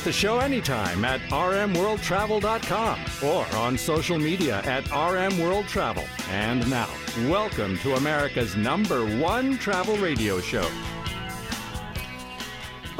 [0.00, 6.08] With the show anytime at rmworldtravel.com or on social media at rmworldtravel.
[6.30, 6.88] And now,
[7.28, 10.66] welcome to America's number one travel radio show.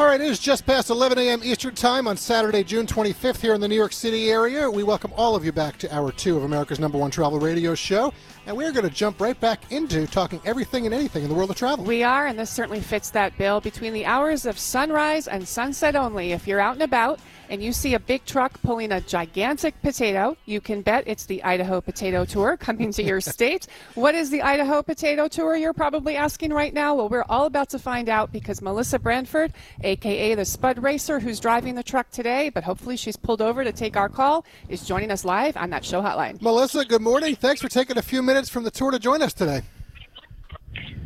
[0.01, 1.43] All right, it is just past 11 a.m.
[1.45, 4.71] Eastern Time on Saturday, June 25th, here in the New York City area.
[4.71, 7.75] We welcome all of you back to hour two of America's number one travel radio
[7.75, 8.11] show.
[8.47, 11.51] And we're going to jump right back into talking everything and anything in the world
[11.51, 11.85] of travel.
[11.85, 15.95] We are, and this certainly fits that bill between the hours of sunrise and sunset
[15.95, 16.33] only.
[16.33, 20.37] If you're out and about and you see a big truck pulling a gigantic potato,
[20.47, 23.67] you can bet it's the Idaho Potato Tour coming to your state.
[23.95, 26.95] What is the Idaho Potato Tour, you're probably asking right now?
[26.95, 29.53] Well, we're all about to find out because Melissa Branford,
[29.83, 33.73] aka the Spud Racer, who's driving the truck today, but hopefully she's pulled over to
[33.73, 36.41] take our call, is joining us live on that show hotline.
[36.41, 37.35] Melissa, good morning.
[37.35, 39.63] Thanks for taking a few minutes from the tour to join us today.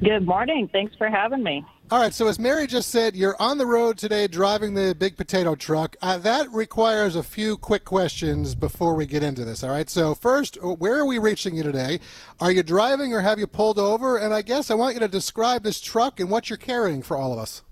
[0.02, 0.68] Good morning.
[0.70, 1.64] Thanks for having me.
[1.94, 5.16] All right, so as Mary just said, you're on the road today driving the big
[5.16, 5.94] potato truck.
[6.02, 9.62] Uh, that requires a few quick questions before we get into this.
[9.62, 12.00] All right, so first, uh, where are we reaching you today?
[12.40, 14.16] Are you driving or have you pulled over?
[14.16, 17.16] And I guess I want you to describe this truck and what you're carrying for
[17.16, 17.62] all of us.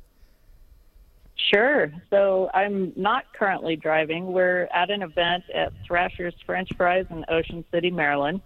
[1.35, 1.93] Sure.
[2.09, 4.33] So I'm not currently driving.
[4.33, 8.41] We're at an event at Thrasher's French Fries in Ocean City, Maryland.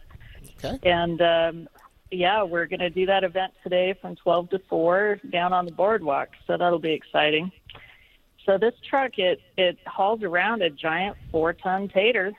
[0.65, 0.79] Okay.
[0.89, 1.69] And um,
[2.11, 5.73] yeah, we're going to do that event today from 12 to 4 down on the
[5.73, 6.29] boardwalk.
[6.47, 7.51] So that'll be exciting.
[8.45, 12.33] So this truck, it, it hauls around a giant four ton tater.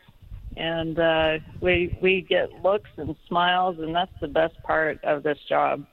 [0.55, 5.37] And uh, we we get looks and smiles, and that's the best part of this
[5.47, 5.85] job.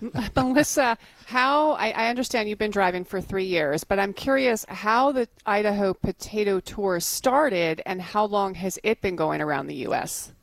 [0.36, 5.12] Melissa, how I, I, understand you've been driving for three years, but I'm curious how
[5.12, 10.33] the Idaho Potato Tour started and how long has it been going around the U.S.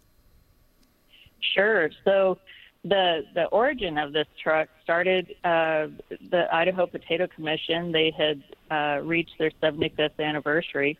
[1.42, 1.90] Sure.
[2.06, 2.38] So
[2.84, 5.88] the the origin of this truck started uh,
[6.30, 7.92] the Idaho Potato Commission.
[7.92, 10.98] They had uh, reached their 75th anniversary,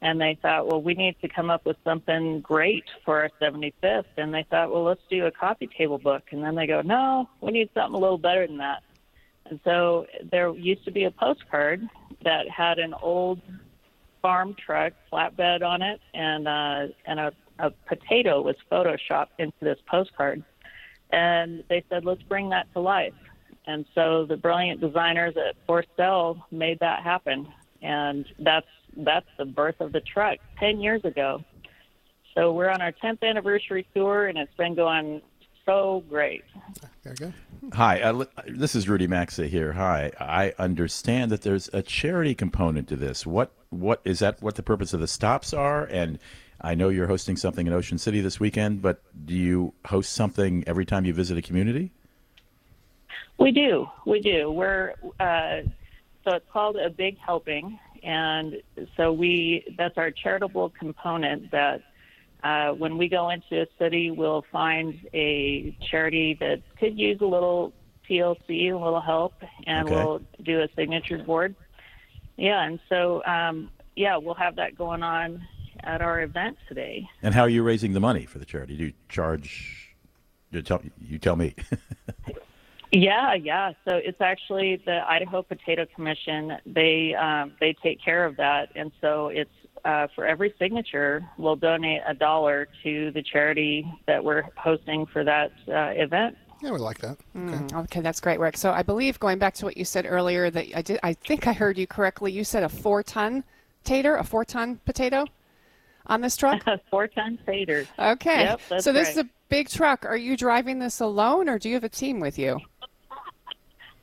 [0.00, 4.04] and they thought, well, we need to come up with something great for our 75th.
[4.16, 6.22] And they thought, well, let's do a coffee table book.
[6.30, 8.82] And then they go, no, we need something a little better than that.
[9.46, 11.88] And so there used to be a postcard
[12.22, 13.40] that had an old
[14.22, 19.78] farm truck flatbed on it and uh, and a a potato was photoshopped into this
[19.86, 20.42] postcard.
[21.10, 23.14] And they said, let's bring that to life.
[23.66, 27.46] And so the brilliant designers at Forcell made that happen.
[27.82, 28.66] And that's
[28.96, 31.44] that's the birth of the truck 10 years ago.
[32.34, 35.20] So we're on our 10th anniversary tour, and it's been going
[35.66, 36.44] so great.
[37.02, 37.34] Very good.
[37.74, 39.72] Hi, uh, this is Rudy Maxa here.
[39.72, 43.26] Hi, I understand that there's a charity component to this.
[43.26, 44.40] What what is that?
[44.40, 46.18] What the purpose of the stops are, and
[46.60, 50.64] I know you're hosting something in Ocean City this weekend, but do you host something
[50.66, 51.92] every time you visit a community?
[53.38, 53.86] We do.
[54.04, 54.50] We do.
[54.50, 55.68] We're uh,
[56.24, 58.56] so it's called a big helping, and
[58.96, 61.50] so we that's our charitable component.
[61.52, 61.82] That
[62.42, 67.26] uh, when we go into a city, we'll find a charity that could use a
[67.26, 67.72] little
[68.10, 69.34] TLC, a little help,
[69.66, 69.94] and Okay.
[69.94, 71.54] we'll do a signature board.
[72.36, 75.46] Yeah, and so um, yeah, we'll have that going on
[75.84, 77.08] at our event today.
[77.22, 78.76] And how are you raising the money for the charity?
[78.76, 79.96] Do you charge?
[80.50, 81.54] You tell you tell me.
[82.90, 83.72] Yeah, yeah.
[83.86, 86.56] So it's actually the Idaho Potato Commission.
[86.64, 89.50] They um, they take care of that, and so it's
[89.84, 95.24] uh, for every signature, we'll donate a dollar to the charity that we're hosting for
[95.24, 96.36] that uh, event.
[96.62, 97.18] Yeah, we like that.
[97.36, 97.56] Okay.
[97.56, 98.56] Mm, okay, that's great work.
[98.56, 101.46] So I believe going back to what you said earlier that I did I think
[101.46, 102.32] I heard you correctly.
[102.32, 103.44] You said a 4-ton
[103.84, 105.26] tater, a 4-ton potato
[106.08, 106.64] on this truck?
[106.90, 107.86] Four ton tater.
[107.98, 108.44] Okay.
[108.44, 109.16] Yep, so this right.
[109.16, 110.04] is a big truck.
[110.04, 112.60] Are you driving this alone or do you have a team with you?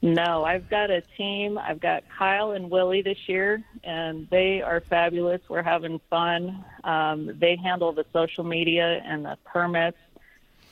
[0.02, 1.58] No, I've got a team.
[1.58, 5.42] I've got Kyle and Willie this year, and they are fabulous.
[5.50, 6.64] We're having fun.
[6.84, 9.98] Um, they handle the social media and the permits,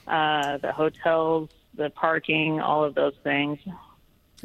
[0.06, 3.58] uh, the hotels, the parking, all of those things.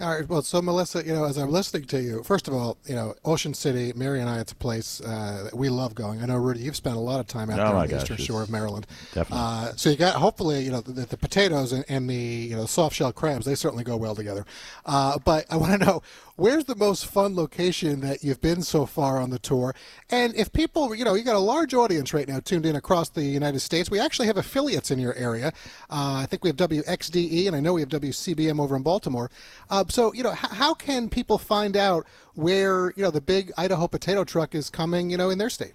[0.00, 0.28] All right.
[0.28, 3.14] Well, so Melissa, you know, as I'm listening to you, first of all, you know,
[3.24, 6.22] Ocean City, Mary and I, it's a place uh, that we love going.
[6.22, 8.02] I know, Rudy, you've spent a lot of time out Oh, there on the gosh,
[8.02, 8.86] eastern shore of Maryland.
[9.12, 9.38] Definitely.
[9.44, 12.66] Uh, so you got hopefully, you know, the, the potatoes and, and the you know
[12.66, 13.44] soft shell crabs.
[13.44, 14.44] They certainly go well together.
[14.86, 16.02] Uh, but I want to know
[16.38, 19.74] where's the most fun location that you've been so far on the tour?
[20.08, 23.10] And if people, you know, you got a large audience right now tuned in across
[23.10, 23.90] the United States.
[23.90, 25.48] We actually have affiliates in your area.
[25.90, 29.30] Uh, I think we have WXDE, and I know we have WCBM over in Baltimore.
[29.68, 33.50] Uh, so, you know, h- how can people find out where you know the big
[33.58, 35.10] Idaho potato truck is coming?
[35.10, 35.72] You know, in their state.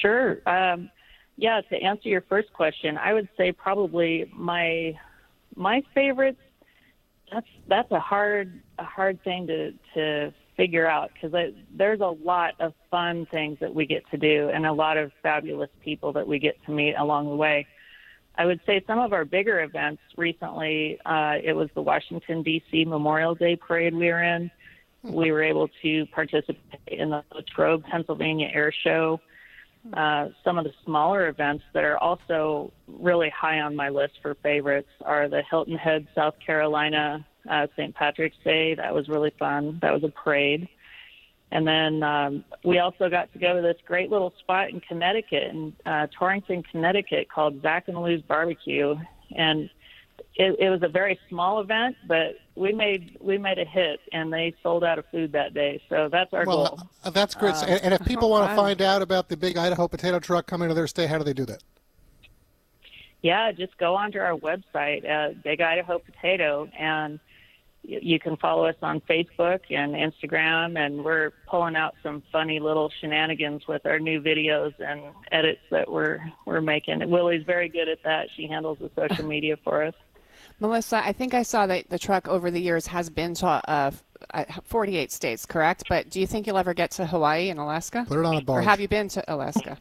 [0.00, 0.40] Sure.
[0.46, 0.90] Um,
[1.36, 4.98] yeah, to answer your first question, I would say probably my
[5.54, 6.40] my favorites.
[7.30, 12.54] That's that's a hard a hard thing to to figure out because there's a lot
[12.60, 16.26] of fun things that we get to do and a lot of fabulous people that
[16.26, 17.66] we get to meet along the way.
[18.36, 20.98] I would say some of our bigger events recently.
[21.04, 22.84] Uh, it was the Washington D.C.
[22.84, 24.50] Memorial Day Parade we were in.
[25.02, 29.20] We were able to participate in the Latrobe, Pennsylvania Air Show
[29.94, 34.34] uh, some of the smaller events that are also really high on my list for
[34.36, 37.94] favorites are the Hilton Head, South Carolina uh, St.
[37.94, 38.74] Patrick's Day.
[38.74, 39.78] That was really fun.
[39.82, 40.68] That was a parade.
[41.52, 45.42] And then um, we also got to go to this great little spot in Connecticut,
[45.50, 48.94] in uh, Torrington, Connecticut, called Zach and Lou's Barbecue.
[49.36, 49.68] And
[50.36, 54.32] it, it was a very small event, but we made we made a hit, and
[54.32, 55.82] they sold out of food that day.
[55.88, 56.80] So that's our well, goal.
[57.02, 57.54] Uh, that's great.
[57.54, 60.46] Uh, and, and, if people want to find out about the big Idaho potato truck
[60.46, 61.62] coming to their state, how do they do that?
[63.22, 67.18] Yeah, just go onto our website, uh, Big Idaho Potato, and
[67.82, 72.90] you can follow us on Facebook and Instagram, and we're pulling out some funny little
[73.00, 75.00] shenanigans with our new videos and
[75.32, 77.08] edits that we're we're making.
[77.08, 78.28] Willie's very good at that.
[78.36, 79.94] She handles the social media for us.
[80.58, 83.90] Melissa, I think I saw that the truck over the years has been to uh,
[84.64, 85.84] 48 states, correct?
[85.88, 88.04] But do you think you'll ever get to Hawaii and Alaska?
[88.06, 88.64] Put it on a barge.
[88.64, 89.78] Or have you been to Alaska?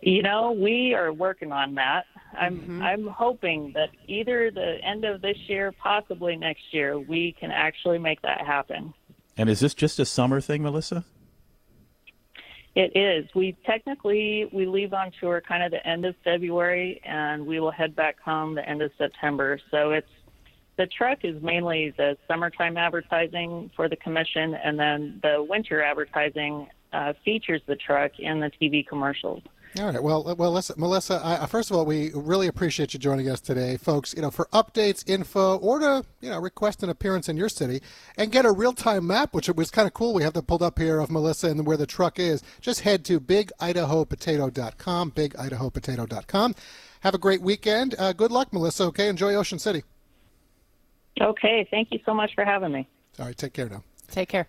[0.00, 2.06] You know, we are working on that.
[2.38, 2.82] I'm mm-hmm.
[2.82, 7.98] I'm hoping that either the end of this year, possibly next year, we can actually
[7.98, 8.94] make that happen.
[9.36, 11.04] And is this just a summer thing, Melissa?
[12.74, 13.28] It is.
[13.34, 17.70] We technically we leave on tour kind of the end of February, and we will
[17.70, 19.60] head back home the end of September.
[19.70, 20.08] So it's
[20.78, 26.68] the truck is mainly the summertime advertising for the commission, and then the winter advertising
[26.94, 29.42] uh, features the truck in the TV commercials.
[29.78, 30.02] All right.
[30.02, 31.18] Well, well, listen, Melissa.
[31.24, 34.12] I, first of all, we really appreciate you joining us today, folks.
[34.14, 37.80] You know, for updates, info, or to you know request an appearance in your city
[38.18, 40.12] and get a real-time map, which was kind of cool.
[40.12, 42.42] We have that pulled up here of Melissa and where the truck is.
[42.60, 45.10] Just head to bigidahopotato.com.
[45.12, 46.54] Bigidahopotato.com.
[47.00, 47.94] Have a great weekend.
[47.98, 48.84] Uh, good luck, Melissa.
[48.84, 49.08] Okay.
[49.08, 49.84] Enjoy Ocean City.
[51.18, 51.66] Okay.
[51.70, 52.86] Thank you so much for having me.
[53.18, 53.36] All right.
[53.36, 53.82] Take care now.
[54.08, 54.48] Take care.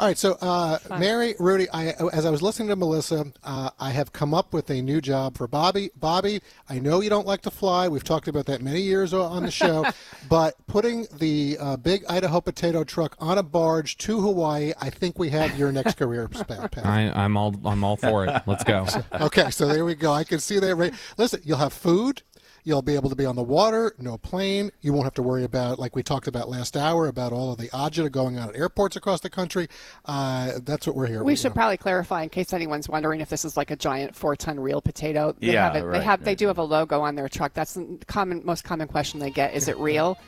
[0.00, 3.90] All right, so uh, Mary, Rudy, I, as I was listening to Melissa, uh, I
[3.90, 5.90] have come up with a new job for Bobby.
[5.96, 7.88] Bobby, I know you don't like to fly.
[7.88, 9.84] We've talked about that many years on the show,
[10.28, 15.18] but putting the uh, big Idaho potato truck on a barge to Hawaii, I think
[15.18, 16.78] we have your next career path.
[16.78, 18.42] I, am all I'm all for it.
[18.46, 18.86] Let's go.
[19.20, 20.12] okay, so there we go.
[20.12, 20.76] I can see that.
[20.76, 20.94] Right.
[21.16, 22.22] Listen, you'll have food.
[22.68, 24.70] You'll be able to be on the water, no plane.
[24.82, 27.56] You won't have to worry about, like we talked about last hour, about all of
[27.56, 29.68] the agita going on at airports across the country.
[30.04, 31.24] Uh, that's what we're here.
[31.24, 31.54] We should know.
[31.54, 35.34] probably clarify in case anyone's wondering if this is like a giant four-ton real potato.
[35.40, 36.24] They yeah, have it, right, they have right.
[36.26, 37.54] they do have a logo on their truck.
[37.54, 39.54] That's the common most common question they get.
[39.54, 40.18] Is it real?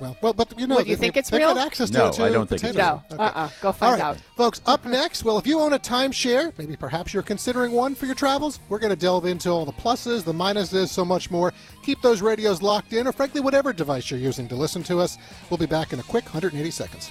[0.00, 1.54] Well, well, but you know, what, you think it's they real?
[1.54, 2.24] Got access to no, it too.
[2.24, 3.22] I don't think it's No, okay.
[3.22, 3.48] uh-uh.
[3.60, 4.22] Go find All right, out.
[4.36, 4.60] folks.
[4.66, 8.14] Up next, well, if you own a timeshare, maybe perhaps you're considering one for your
[8.14, 8.60] travels.
[8.68, 11.52] We're going to delve into all the pluses, the minuses, so much more.
[11.82, 15.18] Keep those radios locked in, or frankly, whatever device you're using to listen to us.
[15.50, 17.10] We'll be back in a quick 180 seconds.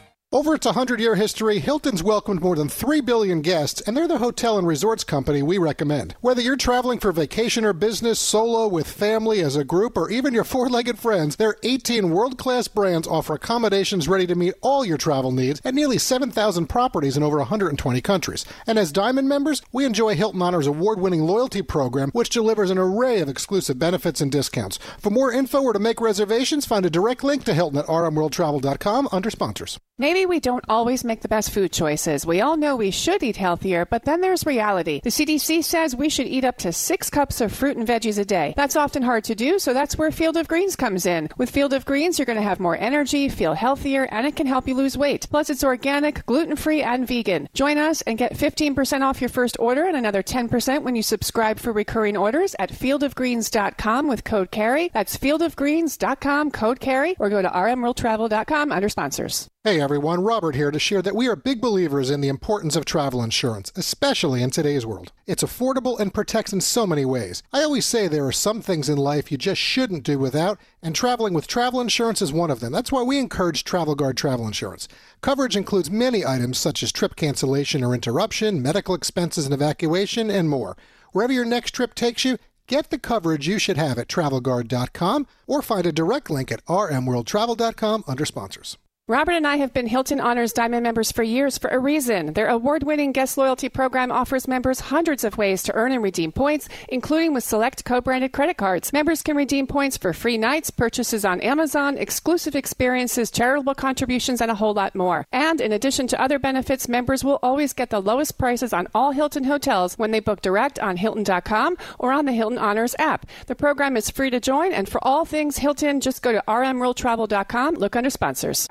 [0.33, 4.19] Over its 100 year history, Hilton's welcomed more than 3 billion guests, and they're the
[4.19, 6.15] hotel and resorts company we recommend.
[6.21, 10.33] Whether you're traveling for vacation or business, solo, with family, as a group, or even
[10.33, 14.85] your four legged friends, their 18 world class brands offer accommodations ready to meet all
[14.85, 18.45] your travel needs at nearly 7,000 properties in over 120 countries.
[18.65, 22.77] And as Diamond members, we enjoy Hilton Honors award winning loyalty program, which delivers an
[22.77, 24.79] array of exclusive benefits and discounts.
[24.97, 29.09] For more info or to make reservations, find a direct link to Hilton at rmworldtravel.com
[29.11, 29.77] under sponsors.
[29.97, 32.25] Maybe We don't always make the best food choices.
[32.25, 35.01] We all know we should eat healthier, but then there's reality.
[35.03, 38.25] The CDC says we should eat up to six cups of fruit and veggies a
[38.25, 38.53] day.
[38.55, 41.29] That's often hard to do, so that's where Field of Greens comes in.
[41.37, 44.47] With Field of Greens, you're going to have more energy, feel healthier, and it can
[44.47, 45.27] help you lose weight.
[45.29, 47.47] Plus, it's organic, gluten free, and vegan.
[47.53, 51.59] Join us and get 15% off your first order and another 10% when you subscribe
[51.59, 54.91] for recurring orders at fieldofgreens.com with code CARRY.
[54.93, 59.49] That's fieldofgreens.com, code CARRY, or go to rmworldtravel.com under sponsors.
[59.63, 62.83] Hey everyone, Robert here to share that we are big believers in the importance of
[62.83, 65.11] travel insurance, especially in today's world.
[65.27, 67.43] It's affordable and protects in so many ways.
[67.53, 70.95] I always say there are some things in life you just shouldn't do without, and
[70.95, 72.71] traveling with travel insurance is one of them.
[72.71, 74.87] That's why we encourage Travel Guard travel insurance.
[75.21, 80.49] Coverage includes many items such as trip cancellation or interruption, medical expenses and evacuation, and
[80.49, 80.75] more.
[81.11, 85.61] Wherever your next trip takes you, Get the coverage you should have at travelguard.com or
[85.61, 88.77] find a direct link at rmworldtravel.com under sponsors.
[89.11, 92.31] Robert and I have been Hilton Honors Diamond members for years for a reason.
[92.31, 96.31] Their award winning guest loyalty program offers members hundreds of ways to earn and redeem
[96.31, 98.93] points, including with select co branded credit cards.
[98.93, 104.49] Members can redeem points for free nights, purchases on Amazon, exclusive experiences, charitable contributions, and
[104.49, 105.27] a whole lot more.
[105.33, 109.11] And in addition to other benefits, members will always get the lowest prices on all
[109.11, 113.25] Hilton hotels when they book direct on Hilton.com or on the Hilton Honors app.
[113.47, 117.75] The program is free to join, and for all things Hilton, just go to rmworldtravel.com,
[117.75, 118.69] look under sponsors.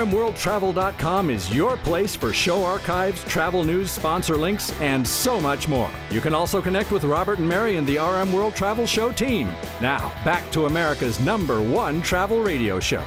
[0.00, 5.90] RMWorldTravel.com is your place for show archives, travel news, sponsor links, and so much more.
[6.10, 9.52] You can also connect with Robert and Mary and the RM World Travel Show team.
[9.80, 13.04] Now, back to America's number one travel radio show.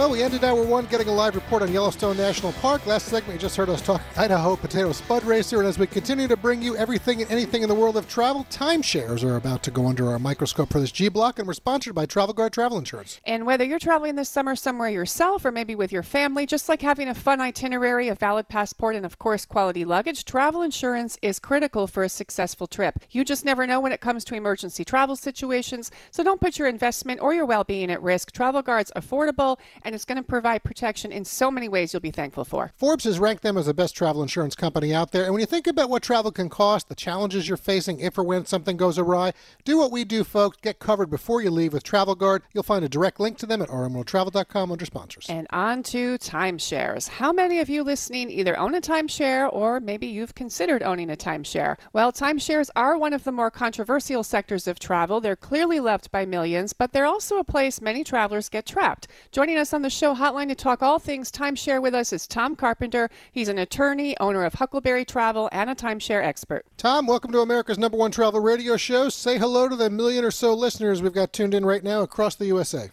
[0.00, 2.86] Well, we ended hour one getting a live report on Yellowstone National Park.
[2.86, 5.58] Last segment, you just heard us talk Idaho Potato Spud Racer.
[5.58, 8.46] And as we continue to bring you everything and anything in the world of travel,
[8.48, 11.38] timeshares are about to go under our microscope for this G block.
[11.38, 13.20] And we're sponsored by Travel Guard Travel Insurance.
[13.26, 16.80] And whether you're traveling this summer somewhere yourself or maybe with your family, just like
[16.80, 21.38] having a fun itinerary, a valid passport, and of course, quality luggage, travel insurance is
[21.38, 23.00] critical for a successful trip.
[23.10, 25.90] You just never know when it comes to emergency travel situations.
[26.10, 28.32] So don't put your investment or your well being at risk.
[28.32, 29.58] Travel Guard's affordable
[29.89, 32.72] and it's going to provide protection in so many ways you'll be thankful for.
[32.76, 35.24] Forbes has ranked them as the best travel insurance company out there.
[35.24, 38.24] And when you think about what travel can cost, the challenges you're facing if or
[38.24, 39.32] when something goes awry,
[39.64, 40.58] do what we do, folks.
[40.60, 42.42] Get covered before you leave with Travel Guard.
[42.52, 45.26] You'll find a direct link to them at rmworldtravel.com under sponsors.
[45.28, 47.08] And on to timeshares.
[47.08, 51.16] How many of you listening either own a timeshare or maybe you've considered owning a
[51.16, 51.76] timeshare?
[51.92, 55.20] Well, timeshares are one of the more controversial sectors of travel.
[55.20, 59.08] They're clearly loved by millions, but they're also a place many travelers get trapped.
[59.32, 62.56] Joining us on the show hotline to talk all things timeshare with us is Tom
[62.56, 63.08] Carpenter.
[63.32, 66.66] He's an attorney, owner of Huckleberry Travel, and a timeshare expert.
[66.76, 69.08] Tom, welcome to America's number one travel radio show.
[69.08, 72.34] Say hello to the million or so listeners we've got tuned in right now across
[72.34, 72.90] the USA.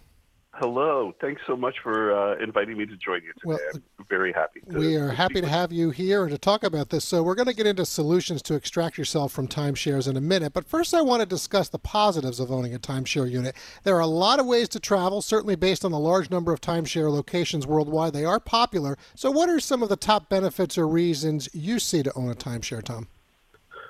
[0.59, 1.13] Hello.
[1.21, 3.45] Thanks so much for uh, inviting me to join you today.
[3.45, 3.59] Well,
[3.99, 4.61] I'm very happy.
[4.61, 7.05] To, we are to happy to have you here and to talk about this.
[7.05, 10.53] So, we're going to get into solutions to extract yourself from timeshares in a minute.
[10.53, 13.55] But first, I want to discuss the positives of owning a timeshare unit.
[13.83, 16.59] There are a lot of ways to travel, certainly based on the large number of
[16.59, 18.13] timeshare locations worldwide.
[18.13, 18.97] They are popular.
[19.13, 22.35] So, what are some of the top benefits or reasons you see to own a
[22.35, 23.09] timeshare, Tom?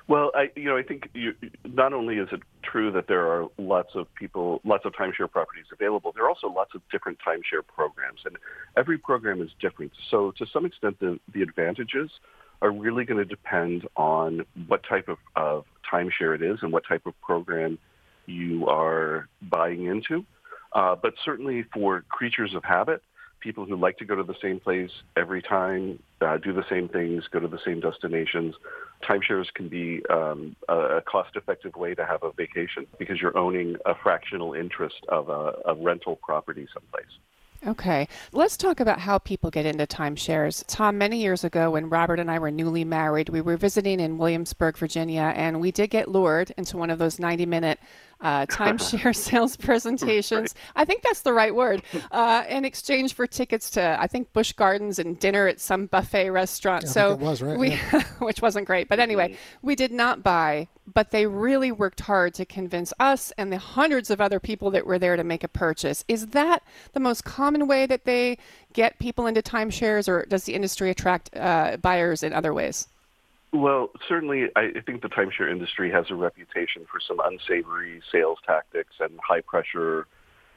[0.07, 1.33] Well, I you know I think you,
[1.65, 5.65] not only is it true that there are lots of people, lots of timeshare properties
[5.71, 8.37] available, there are also lots of different timeshare programs, and
[8.77, 9.91] every program is different.
[10.09, 12.09] So to some extent, the the advantages
[12.61, 16.83] are really going to depend on what type of, of timeshare it is and what
[16.87, 17.77] type of program
[18.25, 20.25] you are buying into.
[20.73, 23.01] Uh, but certainly for creatures of habit,
[23.47, 26.89] people who like to go to the same place every time, uh, do the same
[26.89, 28.53] things, go to the same destinations.
[29.01, 33.95] Timeshares can be um, a cost-effective way to have a vacation because you're owning a
[33.95, 37.05] fractional interest of a, a rental property someplace.
[37.65, 40.63] Okay, let's talk about how people get into timeshares.
[40.67, 44.17] Tom, many years ago, when Robert and I were newly married, we were visiting in
[44.17, 47.79] Williamsburg, Virginia, and we did get lured into one of those 90 minute
[48.21, 50.55] uh, timeshare sales presentations.
[50.75, 51.83] I think that's the right word.
[52.09, 56.29] Uh, in exchange for tickets to, I think, Busch Gardens and dinner at some buffet
[56.29, 56.83] restaurant.
[56.83, 57.57] Yeah, so was, right?
[57.57, 58.03] we, yeah.
[58.19, 58.87] which wasn't great.
[58.87, 60.67] But anyway, we did not buy.
[60.91, 64.85] But they really worked hard to convince us and the hundreds of other people that
[64.85, 66.05] were there to make a purchase.
[66.07, 68.37] Is that the most common way that they
[68.73, 72.87] get people into timeshares, or does the industry attract uh, buyers in other ways?
[73.53, 78.95] Well, certainly, I think the timeshare industry has a reputation for some unsavory sales tactics
[78.99, 80.05] and high pressure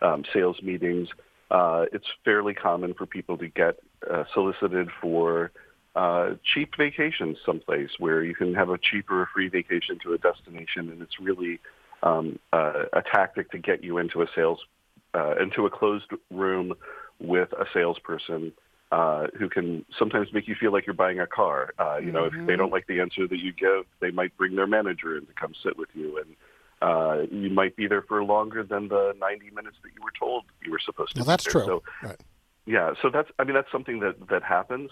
[0.02, 1.08] um, sales meetings.
[1.50, 3.76] Uh, it's fairly common for people to get
[4.10, 5.52] uh, solicited for
[5.94, 10.90] uh, cheap vacations someplace where you can have a cheaper free vacation to a destination,
[10.90, 11.60] and it's really
[12.02, 14.58] um, a tactic to get you into a sales
[15.14, 16.72] uh, into a closed room
[17.18, 18.52] with a salesperson
[18.92, 21.72] uh, who can sometimes make you feel like you're buying a car.
[21.78, 22.40] Uh, you know, Mm-hmm.
[22.40, 25.26] if they don't like the answer that you give, they might bring their manager in
[25.26, 26.36] to come sit with you, and
[26.82, 30.44] uh, you might be there for longer than the 90 minutes that you were told
[30.64, 31.20] you were supposed to.
[31.20, 31.52] Well, be that's there.
[31.52, 31.64] true.
[31.66, 32.20] So Right.
[32.66, 34.90] yeah, so that's I mean that's something that that happens.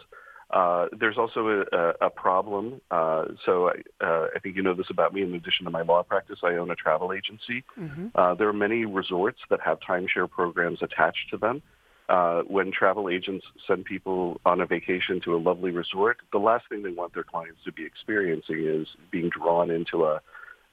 [0.50, 2.81] Uh, there's also a, a, problem.
[2.90, 5.21] Uh, so I, uh, I think you know this about me.
[5.23, 7.64] In addition to my law practice, I own a travel agency.
[8.14, 11.61] Uh, there are many resorts that have timeshare programs attached to them.
[12.09, 16.65] Uh, when travel agents send people on a vacation to a lovely resort, the last
[16.69, 20.21] thing they want their clients to be experiencing is being drawn into a,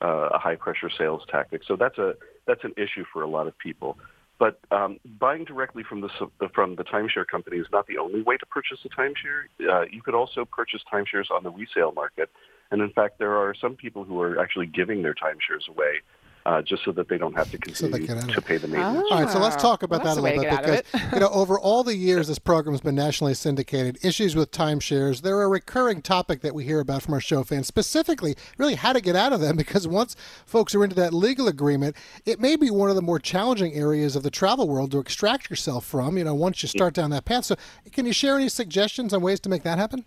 [0.01, 1.62] uh, a high pressure sales tactic.
[1.68, 2.13] So that's a
[2.48, 3.98] that's an issue for a lot of people.
[4.38, 6.10] But um, buying directly from the
[6.54, 9.46] from the timeshare company is not the only way to purchase a timeshare.
[9.60, 12.30] Uh, you could also purchase timeshares on the resale market,
[12.72, 16.01] and in fact, there are some people who are actually giving their timeshares away
[16.46, 18.42] uh, just so that they don't have to So they continue get out of to
[18.42, 19.08] pay the maintenance.
[19.12, 20.86] All right, so let's talk about well, that a little way bit to get out
[20.92, 23.98] because of you know over all the years this program's been nationally syndicated.
[24.04, 27.68] Issues with timeshares they're a recurring topic that we hear about from our show fans.
[27.68, 31.48] Specifically, really how to get out of them because once folks are into that legal
[31.48, 35.00] agreement, it may be one of the more challenging areas of the travel world to
[35.00, 36.18] extract yourself from.
[36.18, 37.46] You know, once you start down that path.
[37.46, 37.56] So,
[37.92, 40.06] can you share any suggestions on ways to make that happen?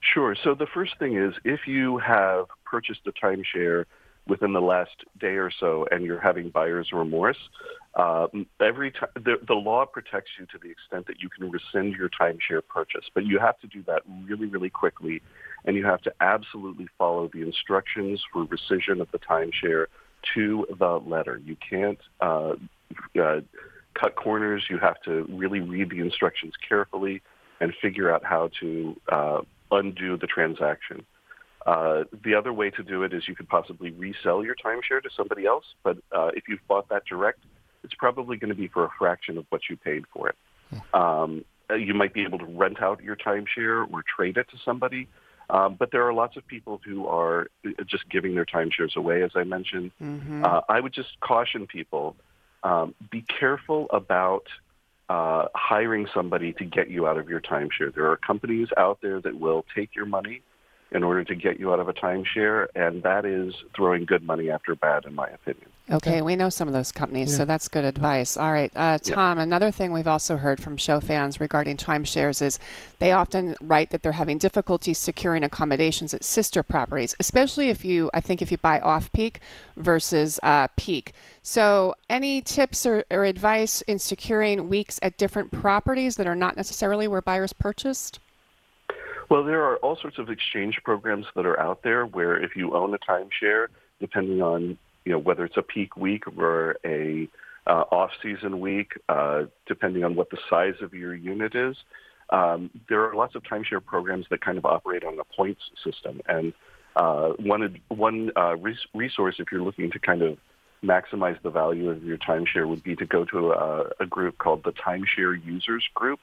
[0.00, 0.34] Sure.
[0.42, 3.84] So the first thing is if you have purchased a timeshare
[4.26, 7.38] within the last day or so and you're having buyer's remorse,
[7.94, 8.28] uh,
[8.60, 12.08] every time the, the law protects you to the extent that you can rescind your
[12.08, 15.20] timeshare purchase, but you have to do that really, really quickly,
[15.64, 19.86] and you have to absolutely follow the instructions for rescission of the timeshare
[20.34, 21.40] to the letter.
[21.44, 22.54] You can't uh,
[23.20, 23.40] uh,
[23.94, 24.64] cut corners.
[24.70, 27.22] You have to really read the instructions carefully
[27.60, 31.04] and figure out how to uh, undo the transaction.
[31.66, 35.10] Uh, the other way to do it is you could possibly resell your timeshare to
[35.14, 37.40] somebody else, but uh, if you've bought that direct,
[37.84, 40.36] it's probably going to be for a fraction of what you paid for it.
[40.94, 44.56] Um, uh, you might be able to rent out your timeshare or trade it to
[44.64, 45.08] somebody,
[45.50, 49.22] um, but there are lots of people who are uh, just giving their timeshares away,
[49.22, 49.90] as I mentioned.
[50.44, 52.16] Uh, I would just caution people
[52.62, 54.44] um, be careful about
[55.08, 57.92] uh, hiring somebody to get you out of your timeshare.
[57.94, 60.42] There are companies out there that will take your money
[60.92, 64.50] in order to get you out of a timeshare, and that is throwing good money
[64.50, 65.66] after bad, in my opinion.
[65.90, 68.36] Okay, we know some of those companies, so that's good advice.
[68.36, 72.60] All right, uh, Tom, another thing we've also heard from show fans regarding timeshares is
[73.00, 78.08] they often write that they're having difficulty securing accommodations at sister properties, especially if you,
[78.14, 79.40] I think, if you buy off peak
[79.76, 81.12] versus uh, peak.
[81.42, 86.56] So, any tips or, or advice in securing weeks at different properties that are not
[86.56, 88.20] necessarily where buyers purchased?
[89.30, 92.74] Well, there are all sorts of exchange programs that are out there where if you
[92.74, 93.68] own a timeshare,
[94.00, 97.28] depending on you know whether it's a peak week or a
[97.64, 101.76] uh, off-season week, uh, depending on what the size of your unit is,
[102.30, 106.20] um, there are lots of timeshare programs that kind of operate on a points system.
[106.26, 106.52] And
[106.96, 110.38] uh, one one uh, res- resource, if you're looking to kind of
[110.82, 114.64] maximize the value of your timeshare, would be to go to a, a group called
[114.64, 116.18] the Timeshare Users Group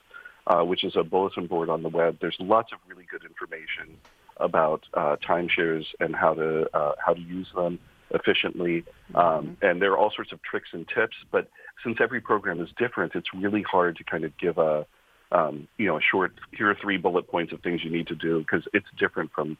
[0.48, 2.18] uh, which is a bulletin board on the web.
[2.22, 3.98] There's lots of really good information
[4.38, 7.80] about uh, timeshares and how to uh, how to use them
[8.12, 8.86] efficiently.
[9.16, 11.16] Um, and there are all sorts of tricks and tips.
[11.32, 11.50] But
[11.84, 14.86] since every program is different, it's really hard to kind of give a
[15.32, 18.16] um, you know a short here are three bullet points of things you need to
[18.16, 19.58] do because it's different from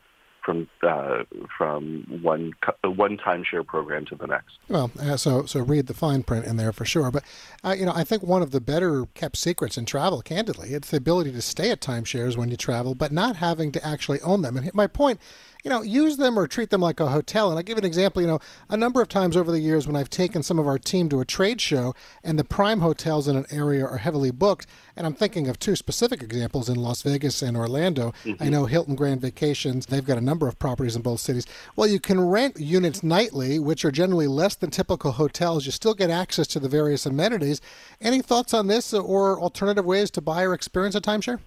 [0.48, 1.24] from uh,
[1.58, 4.58] from one co- one timeshare program to the next.
[4.70, 7.12] Well, uh, so so read the fine print in there for sure.
[7.12, 7.24] But
[7.66, 10.90] uh, you know, I think one of the better kept secrets in travel, candidly, it's
[10.90, 14.42] the ability to stay at timeshares when you travel, but not having to actually own
[14.42, 14.56] them.
[14.56, 15.20] And my point,
[15.64, 17.50] you know, use them or treat them like a hotel.
[17.50, 18.22] And I'll give an example.
[18.22, 18.40] You know,
[18.70, 21.20] a number of times over the years when I've taken some of our team to
[21.20, 21.94] a trade show
[22.24, 25.76] and the prime hotels in an area are heavily booked, and I'm thinking of two
[25.76, 28.14] specific examples in Las Vegas and Orlando.
[28.26, 28.50] I mm-hmm.
[28.50, 31.46] know Hilton Grand Vacations, they've got a number of properties in both cities.
[31.76, 35.66] Well, you can rent units nightly, which are generally less than typical hotels.
[35.66, 37.62] You still get access to the various amenities.
[38.02, 41.40] Any thoughts on this or alternative ways to buy or experience a timeshare?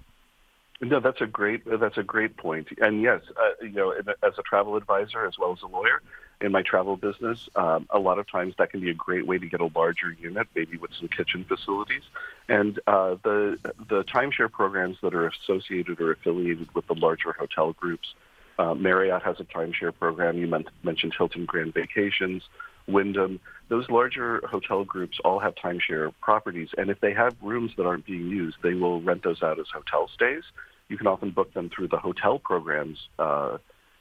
[0.83, 2.69] No, that's a great that's a great point.
[2.81, 6.01] And yes, uh, you know, as a travel advisor as well as a lawyer
[6.41, 9.37] in my travel business, um, a lot of times that can be a great way
[9.37, 12.03] to get a larger unit, maybe with some kitchen facilities.
[12.49, 13.59] And uh, the
[13.91, 18.15] the timeshare programs that are associated or affiliated with the larger hotel groups,
[18.59, 20.39] uh, Marriott has a timeshare program.
[20.39, 22.43] You men- mentioned Hilton Grand Vacations,
[22.89, 23.39] Wyndham.
[23.69, 28.07] Those larger hotel groups all have timeshare properties, and if they have rooms that aren't
[28.07, 30.45] being used, they will rent those out as hotel stays.
[30.91, 33.57] You can often book them through the hotel programs uh,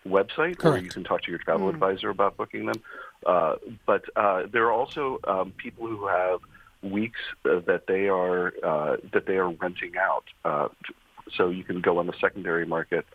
[0.05, 2.81] website, or you can talk to your travel advisor about booking them.
[3.25, 6.39] Uh, but uh, there are also um, people who have
[6.81, 10.23] weeks uh, that they are uh, that they are renting out.
[10.43, 10.95] Uh, t-
[11.37, 13.05] so you can go on the secondary market.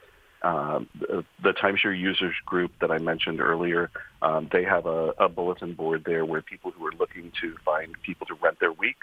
[0.42, 5.28] Um, the, the timeshare users group that I mentioned earlier, um, they have a, a
[5.28, 8.98] bulletin board there where people who are looking to find people to rent their week,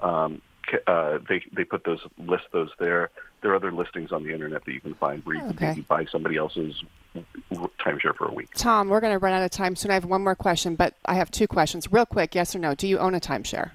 [0.00, 0.42] um,
[0.86, 3.10] uh, they they put those list those there.
[3.42, 5.66] There are other listings on the internet that you can find where you can Okay.
[5.70, 6.82] maybe buy somebody else's
[7.80, 8.48] timeshare for a week.
[8.54, 9.90] Tom, we're going to run out of time soon.
[9.90, 11.90] I have one more question, but I have two questions.
[11.92, 12.74] Real quick, yes or no?
[12.76, 13.72] Do you own a timeshare?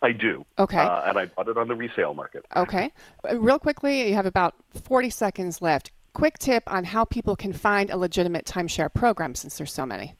[0.00, 0.44] I do.
[0.58, 0.78] Okay.
[0.78, 2.44] Uh, and I bought it on the resale market.
[2.56, 2.90] Okay.
[3.30, 5.92] Uh, Real quickly, you have about 40 seconds left.
[6.14, 10.14] Quick tip on how people can find a legitimate timeshare program since there's so many.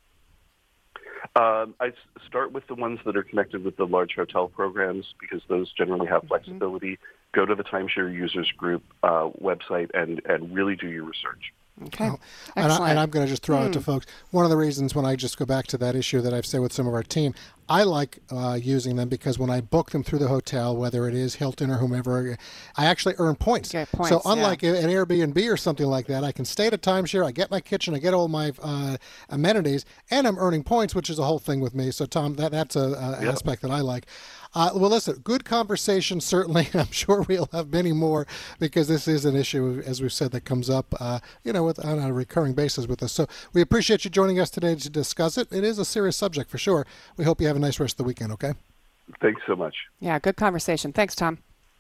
[1.35, 1.93] Um, I
[2.27, 6.05] start with the ones that are connected with the large hotel programs because those generally
[6.07, 6.13] Mm-hmm.
[6.15, 6.99] have flexibility.
[7.33, 11.53] Go to the timeshare users group uh, website and, and really do your research.
[11.87, 12.11] Okay.
[12.55, 13.69] And, I, and I'm going to just throw Hmm.
[13.69, 14.05] it to folks.
[14.31, 16.61] One of the reasons when I just go back to that issue that I've said
[16.61, 17.35] with some of our team,
[17.67, 21.15] I like uh, using them because when I book them through the hotel, whether it
[21.15, 22.37] is Hilton or whomever,
[22.77, 23.73] I actually earn points.
[23.73, 24.33] Get points, so yeah.
[24.33, 27.25] unlike an Airbnb or something like that, I can stay at a timeshare.
[27.25, 28.99] I get my kitchen, I get all my uh,
[29.31, 31.91] amenities, and I'm earning points, which is a whole thing with me.
[31.91, 34.07] So Tom, that that's a, a aspect that I like.
[34.55, 36.21] Uh, well, listen, good conversation.
[36.21, 38.27] Certainly, I'm sure we'll have many more
[38.59, 41.83] because this is an issue, as we've said, that comes up, uh, you know, with,
[41.85, 43.13] on a recurring basis with us.
[43.13, 45.49] So we appreciate you joining us today to discuss it.
[45.51, 46.87] It is a serious subject for sure.
[47.17, 48.33] We hope you have a nice rest of the weekend.
[48.33, 48.53] Okay.
[49.21, 49.75] Thanks so much.
[50.01, 50.93] yeah, good conversation.
[50.93, 51.39] Thanks, Tom.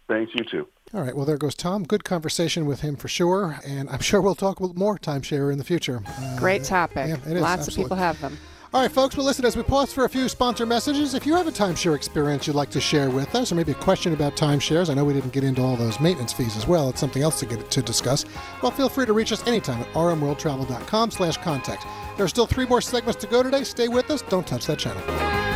[0.08, 0.68] Thanks, you too.
[0.92, 1.16] All right.
[1.16, 1.84] Well, there goes Tom.
[1.84, 5.64] Good conversation with him for sure, and I'm sure we'll talk more timeshare in the
[5.64, 6.02] future.
[6.06, 7.08] Uh, Great topic.
[7.08, 8.36] yeah, it is, Lots of people have them.
[8.74, 11.34] All right, folks, well, listen, as we pause for a few sponsor messages, if you
[11.34, 14.34] have a timeshare experience you'd like to share with us, or maybe a question about
[14.34, 16.88] timeshares, I know we didn't get into all those maintenance fees as well.
[16.88, 18.24] It's something else to get to discuss.
[18.62, 21.84] Well, feel free to reach us anytime at rmworldtravel.com slash contact.
[22.16, 23.62] There are still three more segments to go today.
[23.64, 24.22] Stay with us.
[24.22, 25.51] Don't touch that channel.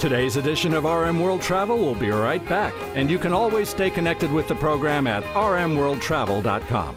[0.00, 3.90] Today's edition of RM World Travel will be right back, and you can always stay
[3.90, 6.96] connected with the program at rmworldtravel.com.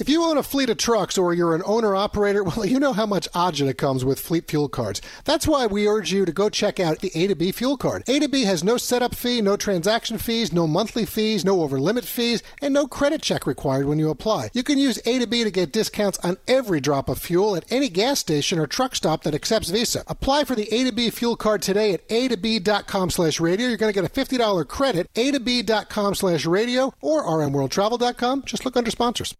[0.00, 2.94] If you own a fleet of trucks or you're an owner operator, well, you know
[2.94, 5.02] how much agita comes with fleet fuel cards.
[5.26, 8.04] That's why we urge you to go check out the A to B fuel card.
[8.08, 11.78] A to B has no setup fee, no transaction fees, no monthly fees, no over
[11.78, 14.48] limit fees, and no credit check required when you apply.
[14.54, 17.70] You can use A to B to get discounts on every drop of fuel at
[17.70, 20.02] any gas station or truck stop that accepts Visa.
[20.06, 23.68] Apply for the A to B fuel card today at a to b.com slash radio.
[23.68, 28.44] You're going to get a $50 credit, a to b.com slash radio or rmworldtravel.com.
[28.46, 29.34] Just look under sponsors.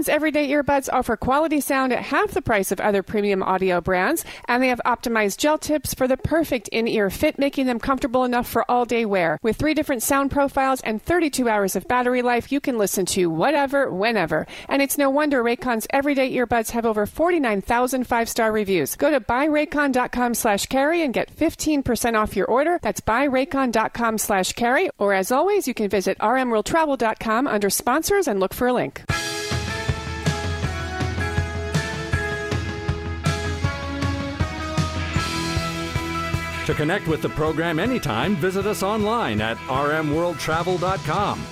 [0.00, 4.24] Raycon's everyday earbuds offer quality sound at half the price of other premium audio brands,
[4.48, 8.24] and they have optimized gel tips for the perfect in ear fit, making them comfortable
[8.24, 9.38] enough for all day wear.
[9.42, 13.28] With three different sound profiles and 32 hours of battery life, you can listen to
[13.28, 14.46] whatever, whenever.
[14.68, 18.96] And it's no wonder Raycon's everyday earbuds have over 49,000 five star reviews.
[18.96, 22.78] Go to buyraycon.com slash carry and get 15% off your order.
[22.80, 24.88] That's buyraycon.com slash carry.
[24.96, 29.04] Or as always, you can visit rmworldtravel.com under sponsors and look for a link.
[36.70, 41.44] To connect with the program anytime, visit us online at rmworldtravel.com.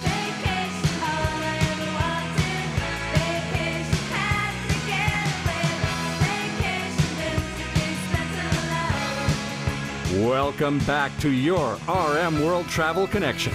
[10.24, 13.52] Welcome back to your RM World Travel Connection.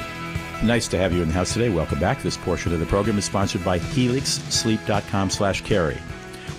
[0.65, 1.69] Nice to have you in the house today.
[1.69, 2.21] Welcome back.
[2.21, 5.95] This portion of the program is sponsored by HelixSleep.com slash carry.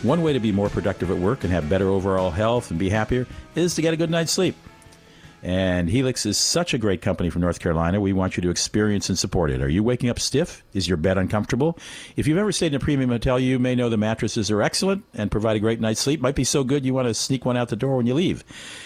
[0.02, 2.88] One way to be more productive at work and have better overall health and be
[2.88, 4.56] happier is to get a good night's sleep.
[5.44, 8.00] And Helix is such a great company from North Carolina.
[8.00, 9.60] We want you to experience and support it.
[9.60, 10.64] Are you waking up stiff?
[10.72, 11.78] Is your bed uncomfortable?
[12.16, 15.04] If you've ever stayed in a premium hotel, you may know the mattresses are excellent
[15.12, 16.22] and provide a great night's sleep.
[16.22, 18.42] Might be so good you want to sneak one out the door when you leave.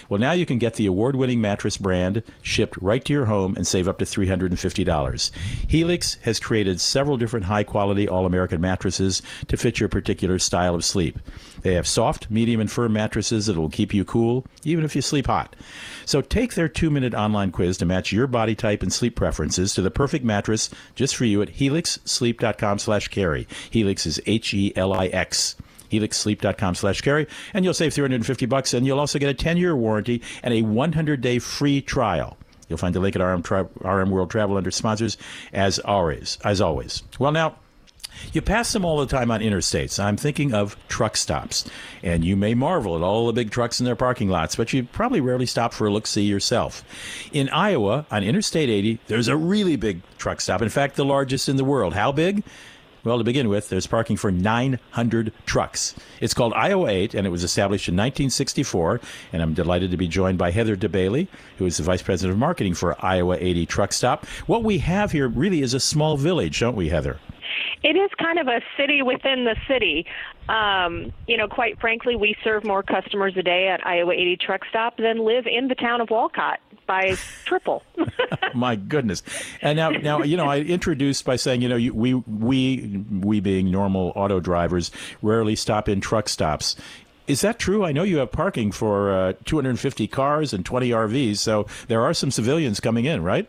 [0.09, 3.55] Well, now you can get the award winning mattress brand shipped right to your home
[3.55, 5.31] and save up to $350.
[5.69, 10.75] Helix has created several different high quality All American mattresses to fit your particular style
[10.75, 11.21] of sleep.
[11.63, 15.03] They have soft, medium, and firm mattresses that will keep you cool, even if you
[15.03, 15.57] sleep hot.
[16.05, 19.75] So take their two minute online quiz to match your body type and sleep preferences
[19.75, 23.47] to the perfect mattress just for you at helixsleep.com slash carry.
[23.71, 25.57] Helix is H E L I X.
[25.91, 30.23] helixsleep.com slash carry and you'll save 350 bucks and you'll also get a 10-year warranty
[30.43, 32.37] and a 100-day free trial
[32.69, 35.17] you'll find the link at RM, Tra- RM world travel under sponsors
[35.53, 37.57] as always as always well now
[38.33, 40.03] You pass them all the time on interstates.
[40.03, 41.69] I'm thinking of truck stops.
[42.03, 44.85] And you may marvel at all the big trucks in their parking lots, but you
[44.85, 46.85] probably rarely stop for a look see yourself.
[47.33, 50.63] In Iowa, on Interstate 80, there's a really big truck stop.
[50.63, 51.95] In fact, the largest in the world.
[51.95, 52.45] How big?
[53.05, 55.95] Well, to begin with, there's parking for 900 trucks.
[56.21, 59.01] It's called Iowa 80, and it was established in 1964.
[59.33, 61.29] And I'm delighted to be joined by Heather DeBaillie,
[61.59, 64.27] who is the Vice President of Marketing for Iowa 80 Truck Stop.
[64.47, 67.19] What we have here really is a small village, don't we, Heather?
[67.83, 70.07] It is kind of a city within the city.
[70.49, 74.63] Um, you know, quite frankly, we serve more customers a day at Iowa 80 Truck
[74.69, 77.83] Stop than live in the town of Walcott by triple.
[78.55, 79.23] My goodness!
[79.63, 83.41] And now, now you know, I introduced by saying, you know, you, we we we
[83.41, 84.91] being normal auto drivers
[85.23, 86.77] rarely stop in truck stops.
[87.27, 87.85] Is that true?
[87.85, 92.15] I know you have parking for uh, 250 cars and 20 RVs, so there are
[92.15, 93.47] some civilians coming in, right?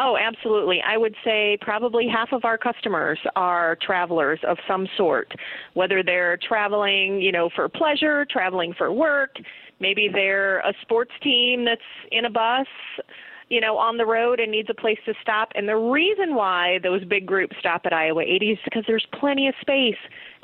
[0.00, 0.80] Oh, absolutely.
[0.86, 5.32] I would say probably half of our customers are travelers of some sort,
[5.74, 9.30] whether they're traveling, you know, for pleasure, traveling for work,
[9.80, 11.80] maybe they're a sports team that's
[12.12, 12.68] in a bus,
[13.48, 15.50] you know, on the road and needs a place to stop.
[15.56, 19.48] And the reason why those big groups stop at Iowa 80 is because there's plenty
[19.48, 19.98] of space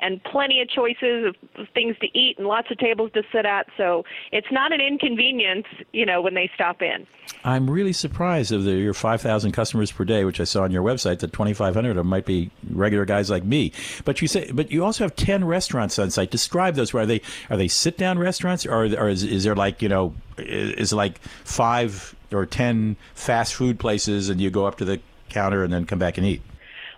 [0.05, 3.67] and plenty of choices of things to eat and lots of tables to sit at.
[3.77, 7.07] So it's not an inconvenience, you know, when they stop in.
[7.43, 10.83] I'm really surprised of the, your 5,000 customers per day, which I saw on your
[10.83, 13.73] website, that 2,500 of them might be regular guys like me.
[14.05, 16.31] But you say, but you also have 10 restaurants on site.
[16.31, 16.95] Describe those.
[16.95, 20.14] Are they are they sit down restaurants, or, or is, is there like you know
[20.38, 25.01] is, is like five or 10 fast food places, and you go up to the
[25.31, 26.43] counter and then come back and eat?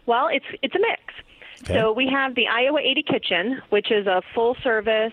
[0.07, 1.03] Well, it's it's a mix.
[1.62, 1.75] Okay.
[1.75, 5.12] So we have the Iowa 80 Kitchen, which is a full service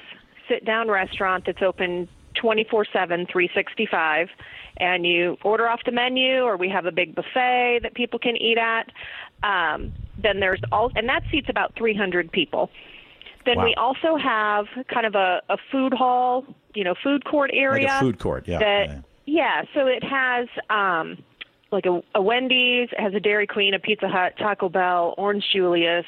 [0.49, 4.27] sit down restaurant that's open 24 7, 365.
[4.77, 8.35] And you order off the menu, or we have a big buffet that people can
[8.35, 8.89] eat at.
[9.43, 12.69] Um, then there's all, and that seats about 300 people.
[13.45, 13.65] Then Wow.
[13.65, 17.87] we also have kind of a, a food hall, you know, food court area.
[17.87, 18.59] Like a food court, yeah.
[18.59, 19.01] That, yeah.
[19.25, 21.17] yeah, so it has um,
[21.73, 25.43] like a, a Wendy's, it has a Dairy Queen, a Pizza Hut, Taco Bell, Orange
[25.51, 26.05] Julius,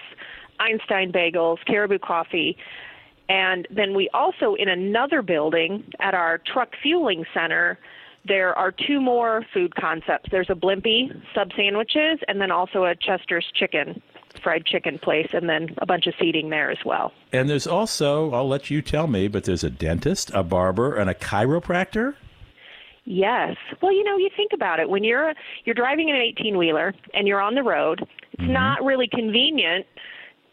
[0.60, 2.56] Einstein Bagels, Caribou Coffee.
[3.28, 7.80] And then we also, in another building at our truck fueling center,
[8.28, 10.30] there are two more food concepts.
[10.32, 14.02] There's a Blimpie sub sandwiches, and then also a Chester's chicken,
[14.42, 17.12] fried chicken place, and then a bunch of seating there as well.
[17.32, 21.10] And there's also, I'll let you tell me, but there's a dentist, a barber, and
[21.10, 22.16] a chiropractor.
[23.06, 23.56] Yes.
[23.82, 24.90] Well, you know, you think about it.
[24.90, 29.08] When you're you're driving an 18 wheeler and you're on the road, it's not really
[29.08, 29.86] convenient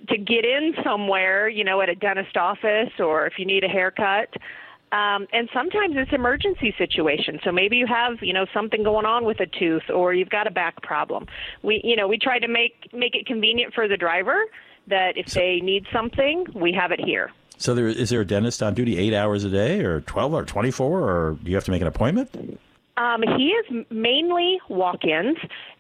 [0.09, 3.69] to get in somewhere, you know, at a dentist office or if you need a
[3.69, 4.29] haircut.
[4.93, 7.41] Um, and sometimes it's emergency situation.
[7.43, 10.47] So maybe you have, you know, something going on with a tooth or you've got
[10.47, 11.27] a back problem.
[11.63, 14.45] We, you know, we try to make make it convenient for the driver
[14.89, 17.31] that if they need something, we have it here.
[17.63, 20.45] So there is there a dentist on duty eight hours a day, or twelve, or
[20.45, 22.59] twenty four, or do you have to make an appointment?
[22.97, 25.39] Um, he is mainly walk-ins,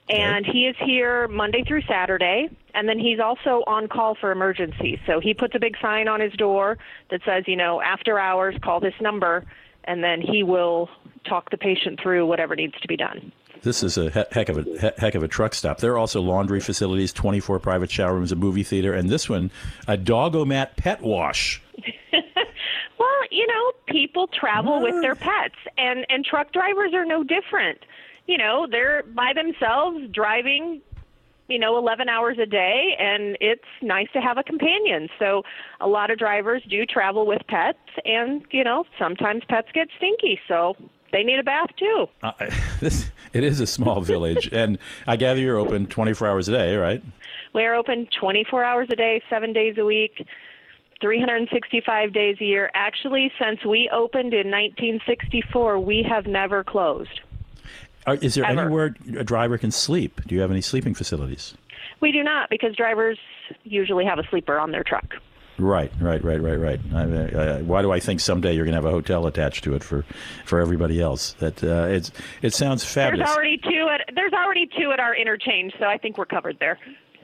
[0.09, 4.99] and he is here Monday through Saturday, and then he's also on call for emergencies.
[5.07, 6.79] So he puts a big sign on his door
[7.11, 9.45] that says, you know, after hours, call this number,
[9.85, 10.88] and then he will
[11.29, 13.33] talk the patient through whatever needs to be done.
[13.62, 15.79] This is a he- heck of a he- heck of a truck stop.
[15.79, 19.29] There are also laundry facilities, twenty four private shower rooms, a movie theater, and this
[19.29, 19.51] one,
[19.87, 21.62] a Dogomat pet wash.
[23.03, 27.81] Well, you know, people travel with their pets, and and truck drivers are no different.
[28.27, 30.81] You know, they're by themselves driving,
[31.49, 35.09] you know, 11 hours a day, and it's nice to have a companion.
[35.19, 35.43] So,
[35.81, 40.39] a lot of drivers do travel with pets, and you know, sometimes pets get stinky,
[40.47, 40.77] so
[41.11, 42.07] they need a bath too.
[42.23, 42.33] Uh,
[42.81, 46.53] this it is a small village, and I gather you're open twenty four hours a
[46.53, 47.03] day, right?
[47.55, 50.27] We're open 24 hours a day, seven days a week.
[51.03, 52.71] 365 days a year.
[52.73, 57.21] Actually, since we opened in 1964, we have never closed.
[58.07, 58.62] Are, is there Ever.
[58.62, 60.23] anywhere a driver can sleep?
[60.27, 61.55] Do you have any sleeping facilities?
[62.01, 63.19] We do not because drivers
[63.65, 65.15] usually have a sleeper on their truck.
[65.59, 66.81] Right, right, right, right, right.
[66.95, 69.75] I, uh, why do I think someday you're going to have a hotel attached to
[69.75, 70.05] it for,
[70.45, 71.35] for everybody else?
[71.35, 72.11] That uh, it's
[72.41, 73.27] it sounds fabulous.
[73.27, 76.59] There's already two at there's already two at our interchange, so I think we're covered
[76.59, 76.79] there.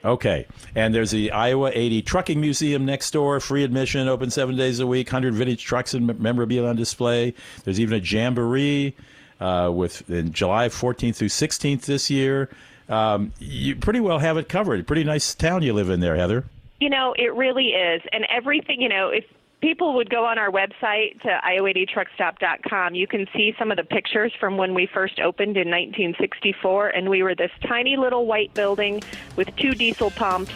[0.04, 4.80] Okay, and there's the Iowa 80 Trucking Museum next door, free admission, open seven days
[4.80, 7.34] a week, 100 vintage trucks and mem- memorabilia on display.
[7.64, 8.94] There's even a jamboree
[9.40, 12.48] uh, with in July 14th through 16th this year.
[12.88, 14.86] Um, you pretty well have it covered.
[14.86, 16.44] Pretty nice town you live in there, Heather.
[16.80, 18.80] You know, it really is, and everything.
[18.80, 19.24] You know, if
[19.60, 24.32] people would go on our website to iowa80truckstop.com, you can see some of the pictures
[24.38, 29.02] from when we first opened in 1964, and we were this tiny little white building
[29.36, 30.52] with two diesel pumps.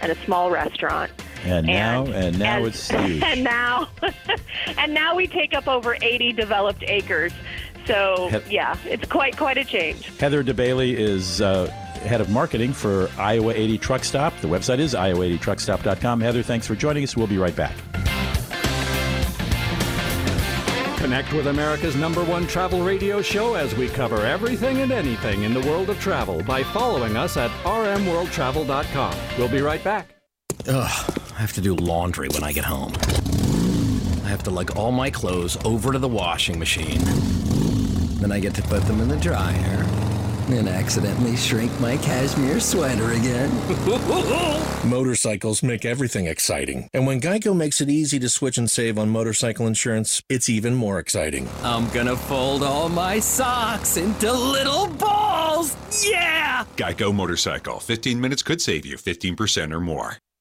[0.00, 1.10] and a small restaurant.
[1.44, 3.22] And now, and now and- it's huge.
[3.22, 3.88] And now,
[4.78, 7.32] and now we take up over 80 developed acres.
[7.86, 10.06] So yeah, it's quite quite a change.
[10.18, 11.72] Heather DeBaillie is uh,
[12.04, 14.36] head of marketing for Iowa 80 Truck Stop.
[14.40, 16.20] The website is iowa80truckstop.com.
[16.20, 17.16] Heather, thanks for joining us.
[17.16, 17.76] We'll be right back.
[20.98, 25.52] Connect with America's number one travel radio show as we cover everything and anything in
[25.52, 29.14] the world of travel by following us at rmworldtravel.com.
[29.36, 30.14] We'll be right back.
[30.66, 32.94] Ugh, I have to do laundry when I get home.
[34.24, 37.00] I have to lug all my clothes over to the washing machine.
[38.20, 40.03] Then I get to put them in the dryer.
[40.48, 43.50] And accidentally shrink my cashmere sweater again.
[44.88, 46.88] Motorcycles make everything exciting.
[46.92, 50.74] And when Geico makes it easy to switch and save on motorcycle insurance, it's even
[50.74, 51.48] more exciting.
[51.62, 55.76] I'm gonna fold all my socks into little balls!
[56.04, 56.64] Yeah!
[56.76, 57.80] Geico Motorcycle.
[57.80, 60.18] 15 minutes could save you 15% or more.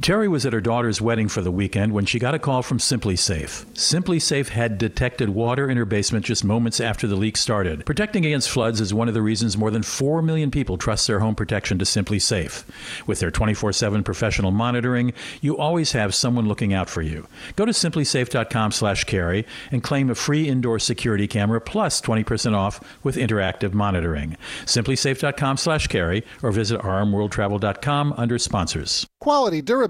[0.00, 2.78] Terry was at her daughter's wedding for the weekend when she got a call from
[2.78, 3.66] SimpliSafe.
[3.76, 7.84] Simply Safe had detected water in her basement just moments after the leak started.
[7.84, 11.20] Protecting against floods is one of the reasons more than 4 million people trust their
[11.20, 12.64] home protection to SimpliSafe.
[13.06, 17.26] With their 24/7 professional monitoring, you always have someone looking out for you.
[17.56, 23.74] Go to simplisafe.com/carey and claim a free indoor security camera plus 20% off with interactive
[23.74, 24.38] monitoring.
[24.64, 29.06] simplisafe.com/carey or visit rmworldtravel.com under sponsors.
[29.20, 29.89] Quality, durability,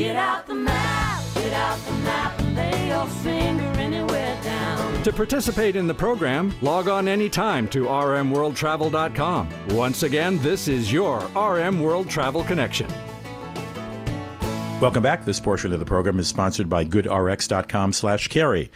[0.00, 5.02] Get out the map, get out the map, and lay your finger anywhere down.
[5.02, 9.48] To participate in the program, log on anytime to rmworldtravel.com.
[9.76, 12.88] Once again, this is your RM World Travel Connection.
[14.80, 15.26] Welcome back.
[15.26, 18.70] This portion of the program is sponsored by goodrx.com slash carey.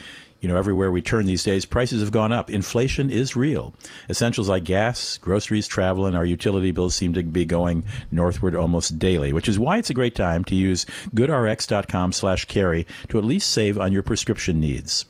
[0.44, 2.50] You know, everywhere we turn these days, prices have gone up.
[2.50, 3.72] Inflation is real.
[4.10, 8.98] Essentials like gas, groceries, travel, and our utility bills seem to be going northward almost
[8.98, 13.24] daily, which is why it's a great time to use goodrx.com slash carey to at
[13.24, 15.06] least save on your prescription needs.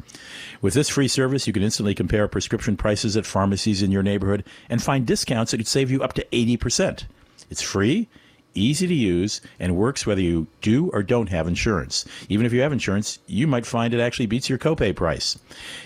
[0.63, 4.45] With this free service, you can instantly compare prescription prices at pharmacies in your neighborhood
[4.69, 7.07] and find discounts that could save you up to 80%.
[7.51, 8.09] It's free
[8.55, 12.05] easy to use, and works whether you do or don't have insurance.
[12.29, 15.39] Even if you have insurance, you might find it actually beats your copay price.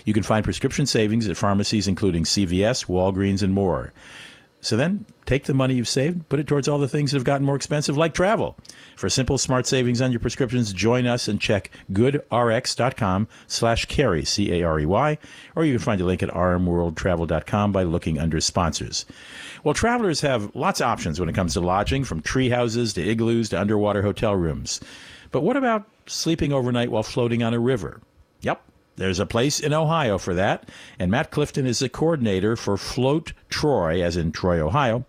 [0.05, 3.93] You can find prescription savings at pharmacies including CVS, Walgreens, and more.
[4.61, 7.23] So then, take the money you've saved, put it towards all the things that have
[7.23, 8.57] gotten more expensive, like travel.
[8.97, 15.17] For simple, smart savings on your prescriptions, join us and check goodrx.com slash carey, C-A-R-E-Y,
[15.55, 19.05] or you can find a link at rmworldtravel.com by looking under sponsors.
[19.63, 23.01] Well, travelers have lots of options when it comes to lodging, from tree houses to
[23.01, 24.79] igloos to underwater hotel rooms.
[25.31, 28.01] But what about sleeping overnight while floating on a river?
[28.41, 28.61] Yep,
[28.95, 30.69] there's a place in Ohio for that.
[30.97, 35.05] And Matt Clifton is the coordinator for Float Troy, as in Troy, Ohio.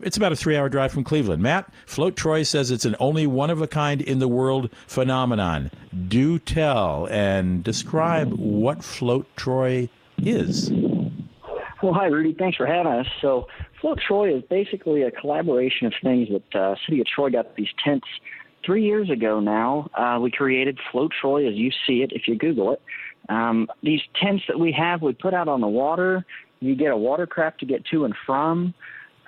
[0.00, 1.42] It's about a three hour drive from Cleveland.
[1.42, 5.70] Matt, Float Troy says it's an only one of a kind in the world phenomenon.
[6.08, 9.88] Do tell and describe what Float Troy
[10.18, 10.70] is.
[11.82, 12.34] Well, hi, Rudy.
[12.38, 13.06] Thanks for having us.
[13.20, 13.48] So,
[13.80, 17.68] Float Troy is basically a collaboration of things that uh, City of Troy got these
[17.84, 18.06] tents
[18.64, 19.90] three years ago now.
[19.94, 22.82] Uh, we created Float Troy as you see it if you Google it.
[23.28, 26.24] Um, these tents that we have, we put out on the water.
[26.60, 28.74] You get a watercraft to get to and from.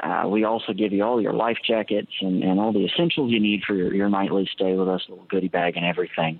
[0.00, 3.40] Uh, we also give you all your life jackets and, and all the essentials you
[3.40, 6.38] need for your, your nightly stay with us, a little goodie bag and everything.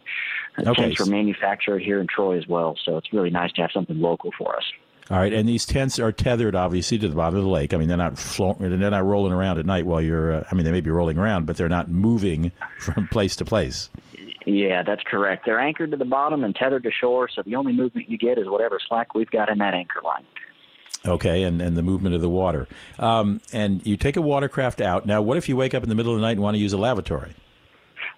[0.59, 0.83] Uh, Okay.
[0.83, 4.01] Tents are manufactured here in Troy as well, so it's really nice to have something
[4.01, 4.65] local for us.
[5.11, 7.75] All right, and these tents are tethered, obviously, to the bottom of the lake.
[7.75, 10.33] I mean, they're not floating, and they're not rolling around at night while you're.
[10.33, 13.45] Uh, I mean, they may be rolling around, but they're not moving from place to
[13.45, 13.91] place.
[14.47, 15.45] Yeah, that's correct.
[15.45, 18.39] They're anchored to the bottom and tethered to shore, so the only movement you get
[18.39, 20.25] is whatever slack we've got in that anchor line.
[21.07, 22.67] Okay, and, and the movement of the water.
[22.99, 25.05] Um, and you take a watercraft out.
[25.05, 26.59] Now, what if you wake up in the middle of the night and want to
[26.59, 27.35] use a lavatory?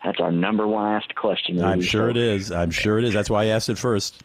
[0.04, 1.62] That's our number one asked question.
[1.64, 2.52] I'm sure it is.
[2.52, 3.12] I'm sure it is.
[3.12, 4.22] That's why I asked it first.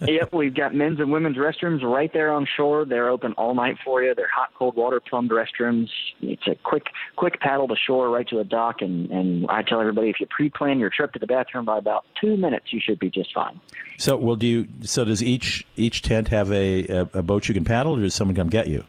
[0.00, 2.84] Yep, we've got men's and women's restrooms right there on shore.
[2.84, 4.14] They're open all night for you.
[4.14, 5.88] They're hot, cold water plumbed restrooms.
[6.20, 8.82] It's a quick, quick paddle to shore right to the dock.
[8.82, 12.04] And and I tell everybody if you pre-plan your trip to the bathroom by about
[12.20, 13.60] two minutes, you should be just fine.
[13.98, 14.68] So, well, do you?
[14.82, 18.14] So, does each each tent have a, a, a boat you can paddle, or does
[18.14, 18.84] someone come get you?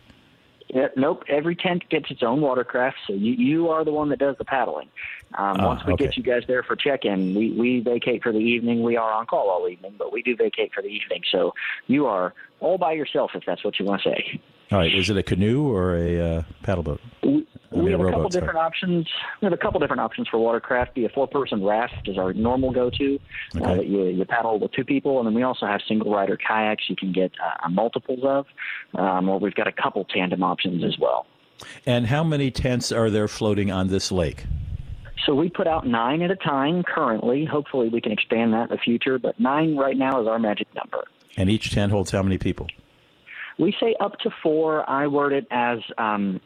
[0.70, 1.24] Yeah, nope.
[1.28, 4.45] Every tent gets its own watercraft, so you you are the one that does the
[4.45, 4.89] paddling.
[5.36, 6.05] Um, Ah, once we okay.
[6.05, 8.84] get you guys there for check-in, we we vacate for the evening.
[8.84, 11.22] We are on call all evening, but we do vacate for the evening.
[11.32, 11.53] So
[11.88, 14.41] you are all by yourself if that's what you want to say.
[14.72, 17.01] All right, is it a canoe or a uh, paddle boat?
[17.74, 18.41] We have a couple rowboat, sorry.
[18.41, 19.07] different options.
[19.41, 20.95] We have a couple different options for watercraft.
[20.95, 23.19] The four-person raft is our normal go-to
[23.55, 23.76] uh, Okay.
[23.78, 26.95] that you, you paddle with two people, and then we also have single-rider kayaks you
[26.95, 28.45] can get uh, multiples of,
[28.95, 31.26] um, or we've got a couple tandem options as well.
[31.86, 34.45] And how many tents are there floating on this lake?
[35.26, 37.45] So we put out nine at a time currently.
[37.45, 40.67] Hopefully, we can expand that in the future, but nine right now is our magic
[40.76, 41.05] number.
[41.38, 42.67] And each tent holds how many people?
[43.57, 44.88] We say up to four.
[44.89, 46.41] I word it as um,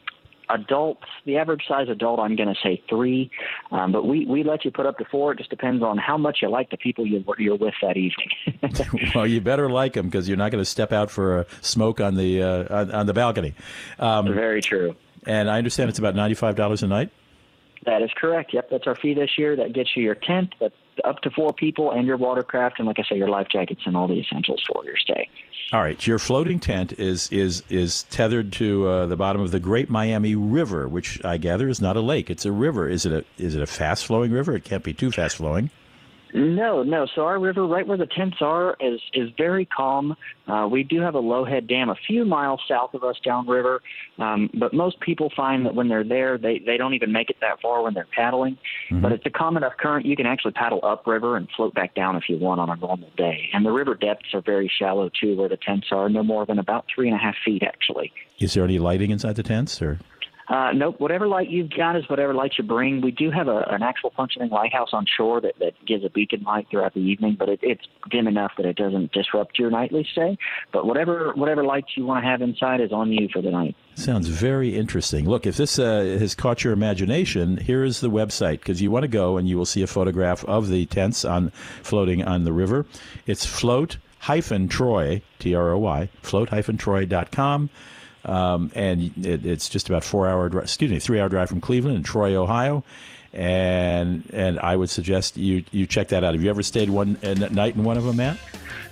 [0.50, 1.06] adults.
[1.26, 3.30] The average size adult, I'm going to say three,
[3.72, 5.34] um, but we, we let you put up to four.
[5.34, 8.30] It just depends on how much you like the people you, you're with that evening.
[9.16, 12.00] well, you better like them because you're not going to step out for a smoke
[12.00, 13.54] on the uh, on, on the balcony.
[14.00, 14.96] Um, Very true.
[15.26, 17.10] And I understand it's about ninety five dollars a night.
[17.86, 18.54] That is correct.
[18.54, 19.56] Yep, that's our fee this year.
[19.56, 20.74] That gets you your tent, but
[21.04, 23.96] up to four people, and your watercraft, and like I say, your life jackets and
[23.96, 25.30] all the essentials for your stay.
[25.74, 29.60] All right, your floating tent is is is tethered to uh, the bottom of the
[29.60, 32.88] Great Miami River, which I gather is not a lake; it's a river.
[32.88, 34.56] Is it a is it a fast flowing river?
[34.56, 35.70] It can't be too fast flowing.
[36.34, 37.08] No, no.
[37.16, 40.16] So our river, right where the tents are, is is very calm.
[40.48, 43.82] Uh, we do have a low head dam a few miles south of us downriver,
[44.18, 47.38] um, but most people find that when they're there, they they don't even make it
[47.42, 48.58] that far when they're paddling.
[48.92, 52.16] But it's a calm enough current you can actually paddle upriver and float back down
[52.16, 53.50] if you want on a normal day.
[53.54, 56.60] And the river depths are very shallow too, where the tents are no more than
[56.60, 58.12] about three and a half feet actually.
[58.40, 60.00] Is there any lighting inside the tents, or
[60.50, 60.96] Uh, nope.
[61.00, 63.02] Whatever light you've got is whatever light you bring.
[63.02, 66.44] We do have a, an actual functioning lighthouse on shore that, that gives a beacon
[66.44, 70.08] light throughout the evening, but it, it's dim enough that it doesn't disrupt your nightly
[70.10, 70.38] stay.
[70.72, 73.76] But whatever whatever lights you want to have inside is on you for the night.
[73.96, 75.28] Sounds very interesting.
[75.28, 79.04] Look, if this uh, has caught your imagination, here is the website because you want
[79.04, 81.50] to go and you will see a photograph of the tents on
[81.84, 82.86] floating on the river.
[83.26, 87.70] It's float hyphen Troy T R O Y float hyphen Troy dot com.
[88.28, 91.62] Um, and it, it's just about four hour drive, excuse me, three hour drive from
[91.62, 92.84] Cleveland and Troy, Ohio.
[93.34, 96.34] And and I would suggest you you check that out.
[96.34, 98.38] Have you ever stayed one a night in one of them, Matt?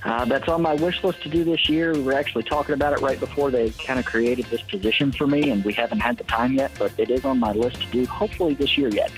[0.03, 1.93] Uh, that's on my wish list to do this year.
[1.93, 5.25] We were actually talking about it right before they kind of created this position for
[5.25, 7.87] me, and we haven't had the time yet, but it is on my list to
[7.87, 9.11] do hopefully this year yet.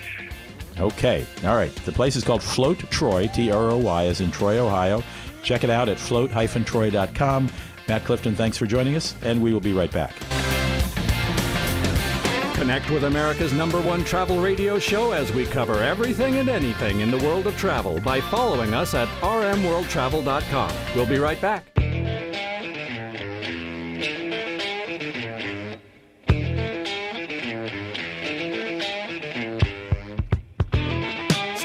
[0.80, 1.26] Okay.
[1.44, 1.74] All right.
[1.76, 5.04] The place is called Float Troy, T R O Y, as in Troy, Ohio.
[5.44, 7.50] Check it out at float-troy.com.
[7.88, 10.14] Matt Clifton, thanks for joining us, and we will be right back.
[12.56, 17.12] Connect with America's number one travel radio show as we cover everything and anything in
[17.12, 20.72] the world of travel by following us at rmworldtravel.com.
[20.96, 21.77] We'll be right back.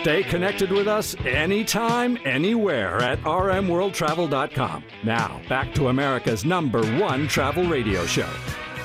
[0.03, 4.83] Stay connected with us anytime, anywhere at rmworldtravel.com.
[5.05, 8.29] Now, back to America's number one travel radio show.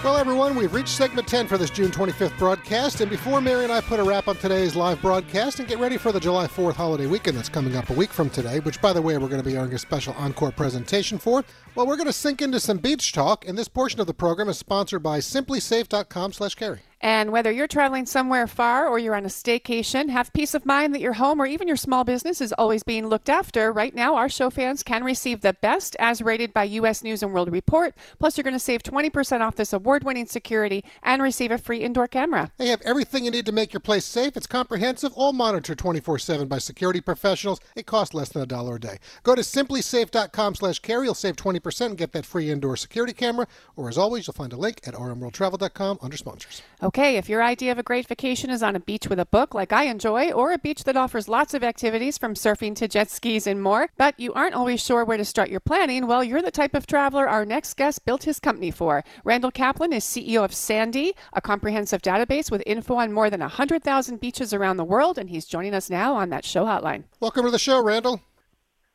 [0.03, 3.01] Well, everyone, we've reached segment 10 for this June 25th broadcast.
[3.01, 5.97] And before Mary and I put a wrap on today's live broadcast and get ready
[5.97, 8.93] for the July 4th holiday weekend that's coming up a week from today, which, by
[8.93, 11.43] the way, we're going to be airing a special encore presentation for,
[11.73, 13.47] well, we're going to sink into some beach talk.
[13.47, 16.81] And this portion of the program is sponsored by simplisafe.com slash carey.
[16.99, 20.95] And whether you're traveling somewhere far or you're on a staycation, have peace of mind
[20.95, 23.71] that your home or even your small business is always being looked after.
[23.71, 27.03] Right now, our show fans can receive the best as rated by U.S.
[27.03, 27.93] News and World Report.
[28.19, 31.79] Plus, you're going to save 20% off this award winning security and receive a free
[31.79, 32.51] indoor camera.
[32.57, 34.35] They have everything you need to make your place safe.
[34.35, 37.59] It's comprehensive, all monitored 24-7 by security professionals.
[37.75, 38.97] It costs less than a dollar a day.
[39.23, 41.05] Go to simplisafe.com slash carey.
[41.05, 43.47] You'll save 20% and get that free indoor security camera.
[43.75, 46.61] Or as always, you'll find a link at rmworldtravel.com under sponsors.
[46.95, 49.73] If your idea of a great vacation is on a beach with a book like
[49.73, 53.45] I enjoy, or a beach that offers lots of activities from surfing to jet skis
[53.45, 56.49] and more, but you aren't always sure where to start your planning, well, you're the
[56.49, 59.03] type of traveler our next guest built his company for.
[59.25, 64.19] Randall Kaplan is CEO of Sandee, a comprehensive database with info on more than 100,000
[64.21, 67.03] beaches around the world, and he's joining us now on that show hotline.
[67.19, 68.21] Welcome to the show, Randall.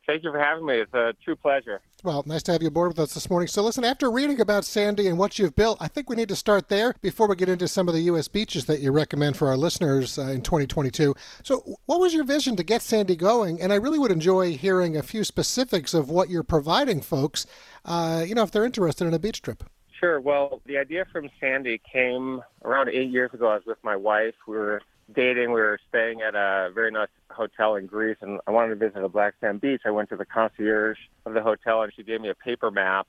[0.05, 0.75] Thank you for having me.
[0.75, 1.79] It's a true pleasure.
[2.03, 3.47] Well, nice to have you aboard with us this morning.
[3.47, 6.35] So, listen, after reading about Sandee and what you've built, I think we need to
[6.35, 8.27] start there before we get into some of the U.S.
[8.27, 11.15] beaches that you recommend for our listeners uh, in 2022.
[11.43, 13.61] So, what was your vision to get Sandee going?
[13.61, 17.45] And I really would enjoy hearing a few specifics of what you're providing folks,
[17.85, 19.63] uh, you know, if they're interested in a beach trip.
[19.97, 20.19] Sure.
[20.19, 23.47] Well, the idea from Sandee came around eight years ago.
[23.47, 24.35] I was with my wife.
[24.45, 24.81] We were
[25.11, 25.51] dating.
[25.51, 29.03] We were staying at a very nice hotel in Greece, and I wanted to visit
[29.03, 29.81] a black sand beach.
[29.85, 33.07] I went to the concierge of the hotel, and she gave me a paper map,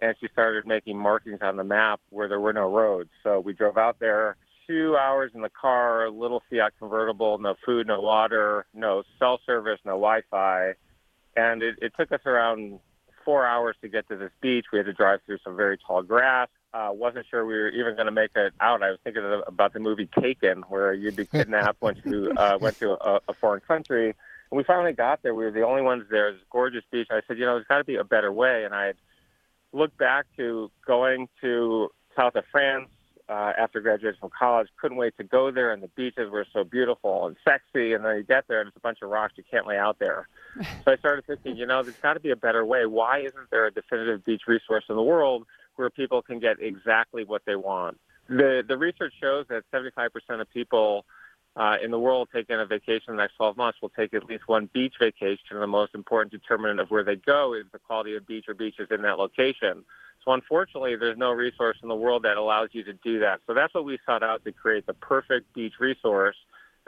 [0.00, 3.10] and she started making markings on the map where there were no roads.
[3.22, 4.36] So we drove out there.
[4.66, 9.40] Two hours in the car, a little Fiat convertible, no food, no water, no cell
[9.44, 10.74] service, no Wi-Fi,
[11.36, 12.78] and it, it took us around
[13.24, 14.66] four hours to get to this beach.
[14.72, 16.48] We had to drive through some very tall grass.
[16.72, 18.82] Uh, wasn't sure we were even going to make it out.
[18.82, 22.58] I was thinking of, about the movie Taken, where you'd be kidnapped once you uh,
[22.60, 24.06] went to a, a foreign country.
[24.50, 25.34] And we finally got there.
[25.34, 26.28] We were the only ones there.
[26.28, 27.08] It was a gorgeous beach.
[27.10, 28.64] I said, you know, there's got to be a better way.
[28.64, 28.92] And I
[29.72, 32.88] looked back to going to south of France
[33.28, 34.68] uh, after graduating from college.
[34.80, 37.94] Couldn't wait to go there, and the beaches were so beautiful and sexy.
[37.94, 39.98] And then you get there, and it's a bunch of rocks you can't lay out
[39.98, 40.28] there.
[40.84, 42.86] so I started thinking, you know, there's got to be a better way.
[42.86, 45.46] Why isn't there a definitive beach resource in the world
[45.80, 47.98] where people can get exactly what they want?
[48.28, 50.10] The the research shows that 75%
[50.40, 51.04] of people
[51.56, 54.24] uh, in the world taking a vacation in the next 12 months will take at
[54.24, 55.50] least one beach vacation.
[55.50, 58.54] And the most important determinant of where they go is the quality of beach or
[58.54, 59.84] beaches in that location.
[60.24, 63.40] So unfortunately, there's no resource in the world that allows you to do that.
[63.46, 66.36] So that's what we sought out to create the perfect beach resource.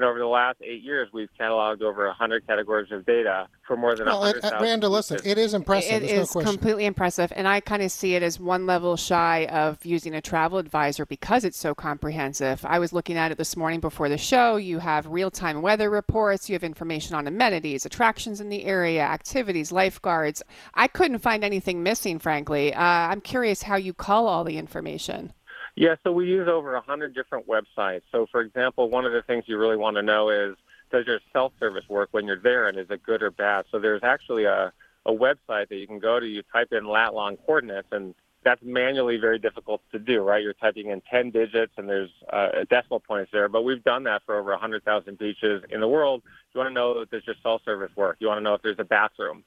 [0.03, 3.95] And over the last eight years, we've cataloged over 100 categories of data for more
[3.95, 4.59] than Well, it, 100,000.
[4.59, 6.03] uh, Randall, listen, it is impressive.
[6.03, 6.53] It There's no question.
[6.55, 10.21] completely impressive, and I kind of see it as one level shy of using a
[10.21, 12.65] travel advisor because it's so comprehensive.
[12.69, 14.57] I was looking at it this morning before the show.
[14.57, 19.71] You have real-time weather reports, you have information on amenities, attractions in the area, activities,
[19.71, 20.43] lifeguards.
[20.75, 22.75] I couldn't find anything missing, frankly.
[22.75, 25.33] Uh, I'm curious how you call all the information.
[25.75, 28.03] Yeah, so we use over 100 different websites.
[28.13, 30.57] So, for example, one of the things you really want to know is
[30.91, 33.65] does your self service work when you're there and is it good or bad?
[33.71, 34.73] So, there's actually a,
[35.07, 36.27] a website that you can go to.
[36.27, 38.15] You type in lat long coordinates, and
[38.45, 40.43] that's manually very difficult to do, right?
[40.43, 43.49] You're typing in 10 digits and there's uh, decimal points there.
[43.49, 46.23] But we've done that for over 100,000 beaches in the world.
[46.53, 48.17] You want to know does your self service work?
[48.19, 49.45] You want to know if there's a bathroom.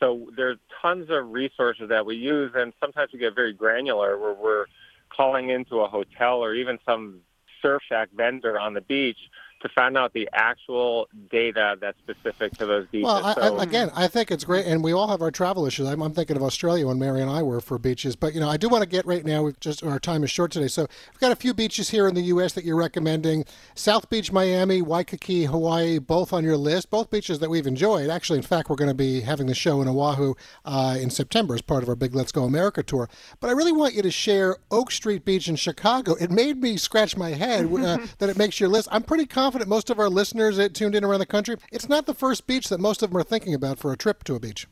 [0.00, 4.34] So there's tons of resources that we use, and sometimes we get very granular where
[4.34, 4.66] we're
[5.14, 7.20] calling into a hotel or even some
[7.62, 9.18] surf shack vendor on the beach
[9.60, 13.06] to find out the actual data that's specific to those beaches.
[13.06, 15.66] Well, I, so, I, again, I think it's great, and we all have our travel
[15.66, 15.86] issues.
[15.86, 18.50] I'm, I'm thinking of Australia when Mary and I were for beaches, but you know,
[18.50, 19.42] I do want to get right now.
[19.42, 20.82] We've just our time is short today, so
[21.12, 22.52] we've got a few beaches here in the U.S.
[22.52, 23.44] that you're recommending:
[23.74, 26.90] South Beach, Miami, Waikiki, Hawaii, both on your list.
[26.90, 28.10] Both beaches that we've enjoyed.
[28.10, 30.34] Actually, in fact, we're going to be having the show in Oahu
[30.66, 33.08] uh, in September as part of our big Let's Go America tour.
[33.40, 36.14] But I really want you to share Oak Street Beach in Chicago.
[36.20, 38.88] It made me scratch my head uh, that it makes your list.
[38.92, 42.06] I'm pretty confident most of our listeners that tuned in around the country, it's not
[42.06, 44.40] the first beach that most of them are thinking about for a trip to a
[44.40, 44.66] beach.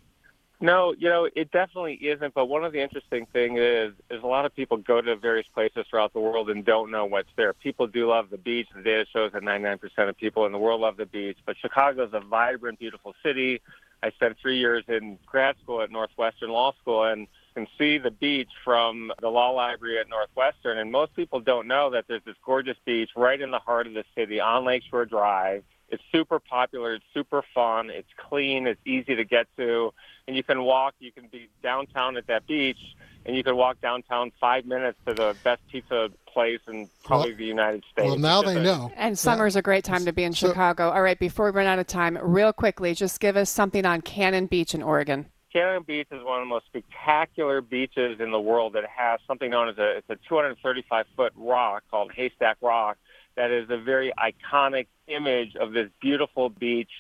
[0.60, 2.32] No, you know, it definitely isn't.
[2.32, 5.46] But one of the interesting things is, is a lot of people go to various
[5.52, 7.52] places throughout the world and don't know what's there.
[7.52, 8.68] People do love the beach.
[8.74, 11.38] The data shows that 99% of people in the world love the beach.
[11.44, 13.60] But Chicago is a vibrant, beautiful city.
[14.02, 18.10] I spent three years in grad school at Northwestern Law School and can see the
[18.10, 20.78] beach from the law library at Northwestern.
[20.78, 23.94] And most people don't know that there's this gorgeous beach right in the heart of
[23.94, 25.64] the city on Lakeshore Drive.
[25.88, 26.94] It's super popular.
[26.94, 27.90] It's super fun.
[27.90, 28.66] It's clean.
[28.66, 29.92] It's easy to get to.
[30.26, 30.94] And you can walk.
[30.98, 32.78] You can be downtown at that beach
[33.26, 37.38] and you could walk downtown five minutes to the best pizza place in probably Well-
[37.38, 38.06] the United States.
[38.08, 38.92] Well, now they know.
[38.96, 40.90] And summer's a great time to be in Chicago.
[40.90, 44.02] All right, before we run out of time, real quickly, just give us something on
[44.02, 45.26] Cannon Beach in Oregon.
[45.54, 49.50] Cannon Beach is one of the most spectacular beaches in the world that has something
[49.50, 52.98] known as a it's a 235 foot rock called Haystack Rock
[53.36, 56.90] that is a very iconic image of this beautiful beach.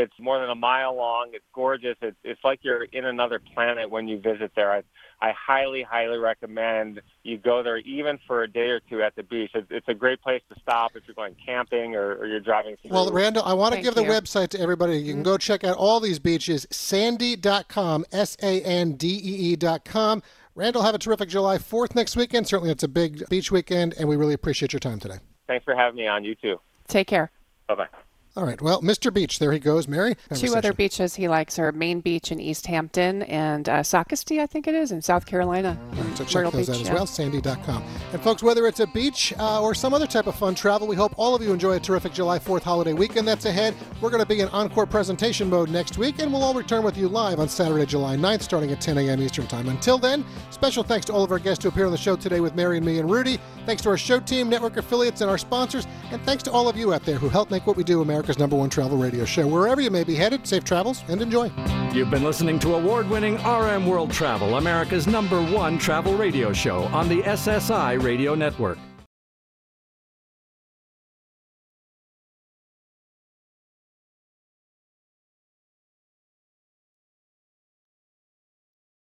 [0.00, 1.30] It's more than a mile long.
[1.32, 1.96] It's gorgeous.
[2.00, 4.72] It's it's like you're in another planet when you visit there.
[4.72, 4.82] I
[5.22, 9.22] I highly highly recommend you go there even for a day or two at the
[9.22, 9.50] beach.
[9.54, 12.76] It's, it's a great place to stop if you're going camping or, or you're driving
[12.80, 12.90] through.
[12.90, 14.08] Well, Randall, I want to Thank give the you.
[14.08, 14.24] Mm-hmm.
[14.24, 14.96] website to everybody.
[14.96, 20.22] You can go check out all these beaches, sandee.com, S A N D E E.com.
[20.54, 22.46] Randall, have a terrific July 4th next weekend.
[22.46, 25.18] Certainly, it's a big beach weekend, and we really appreciate your time today.
[25.46, 26.24] Thanks for having me on.
[26.24, 26.60] You too.
[26.88, 27.30] Take care.
[27.68, 28.09] Bye bye.
[28.36, 28.62] All right.
[28.62, 29.12] Well, Mr.
[29.12, 29.88] Beach, there he goes.
[29.88, 30.16] Mary?
[30.34, 34.46] Two other beaches he likes are Main Beach in East Hampton and uh, Socastee, I
[34.46, 35.76] think it is, in South Carolina.
[35.98, 36.94] in So check Myrtle those Beach, out as yeah.
[36.94, 37.82] well, sandee.com.
[38.12, 40.94] And folks, whether it's a beach uh, or some other type of fun travel, we
[40.94, 43.74] hope all of you enjoy a terrific July 4th holiday weekend that's ahead.
[44.00, 46.96] We're going to be in encore presentation mode next week, and we'll all return with
[46.96, 49.20] you live on Saturday, July 9th, starting at 10 a.m.
[49.20, 49.68] Eastern Time.
[49.68, 52.38] Until then, special thanks to all of our guests who appear on the show today
[52.38, 53.40] with Mary and me and Rudy.
[53.66, 55.88] Thanks to our show team, network affiliates, and our sponsors.
[56.12, 58.38] And thanks to all of you out there who help make what we do America's
[58.38, 59.46] number one travel radio show.
[59.46, 61.50] Wherever you may be headed, safe travels and enjoy.
[61.94, 66.82] You've been listening to award winning RM World Travel, America's number one travel radio show
[66.92, 68.76] on the SSI Radio Network.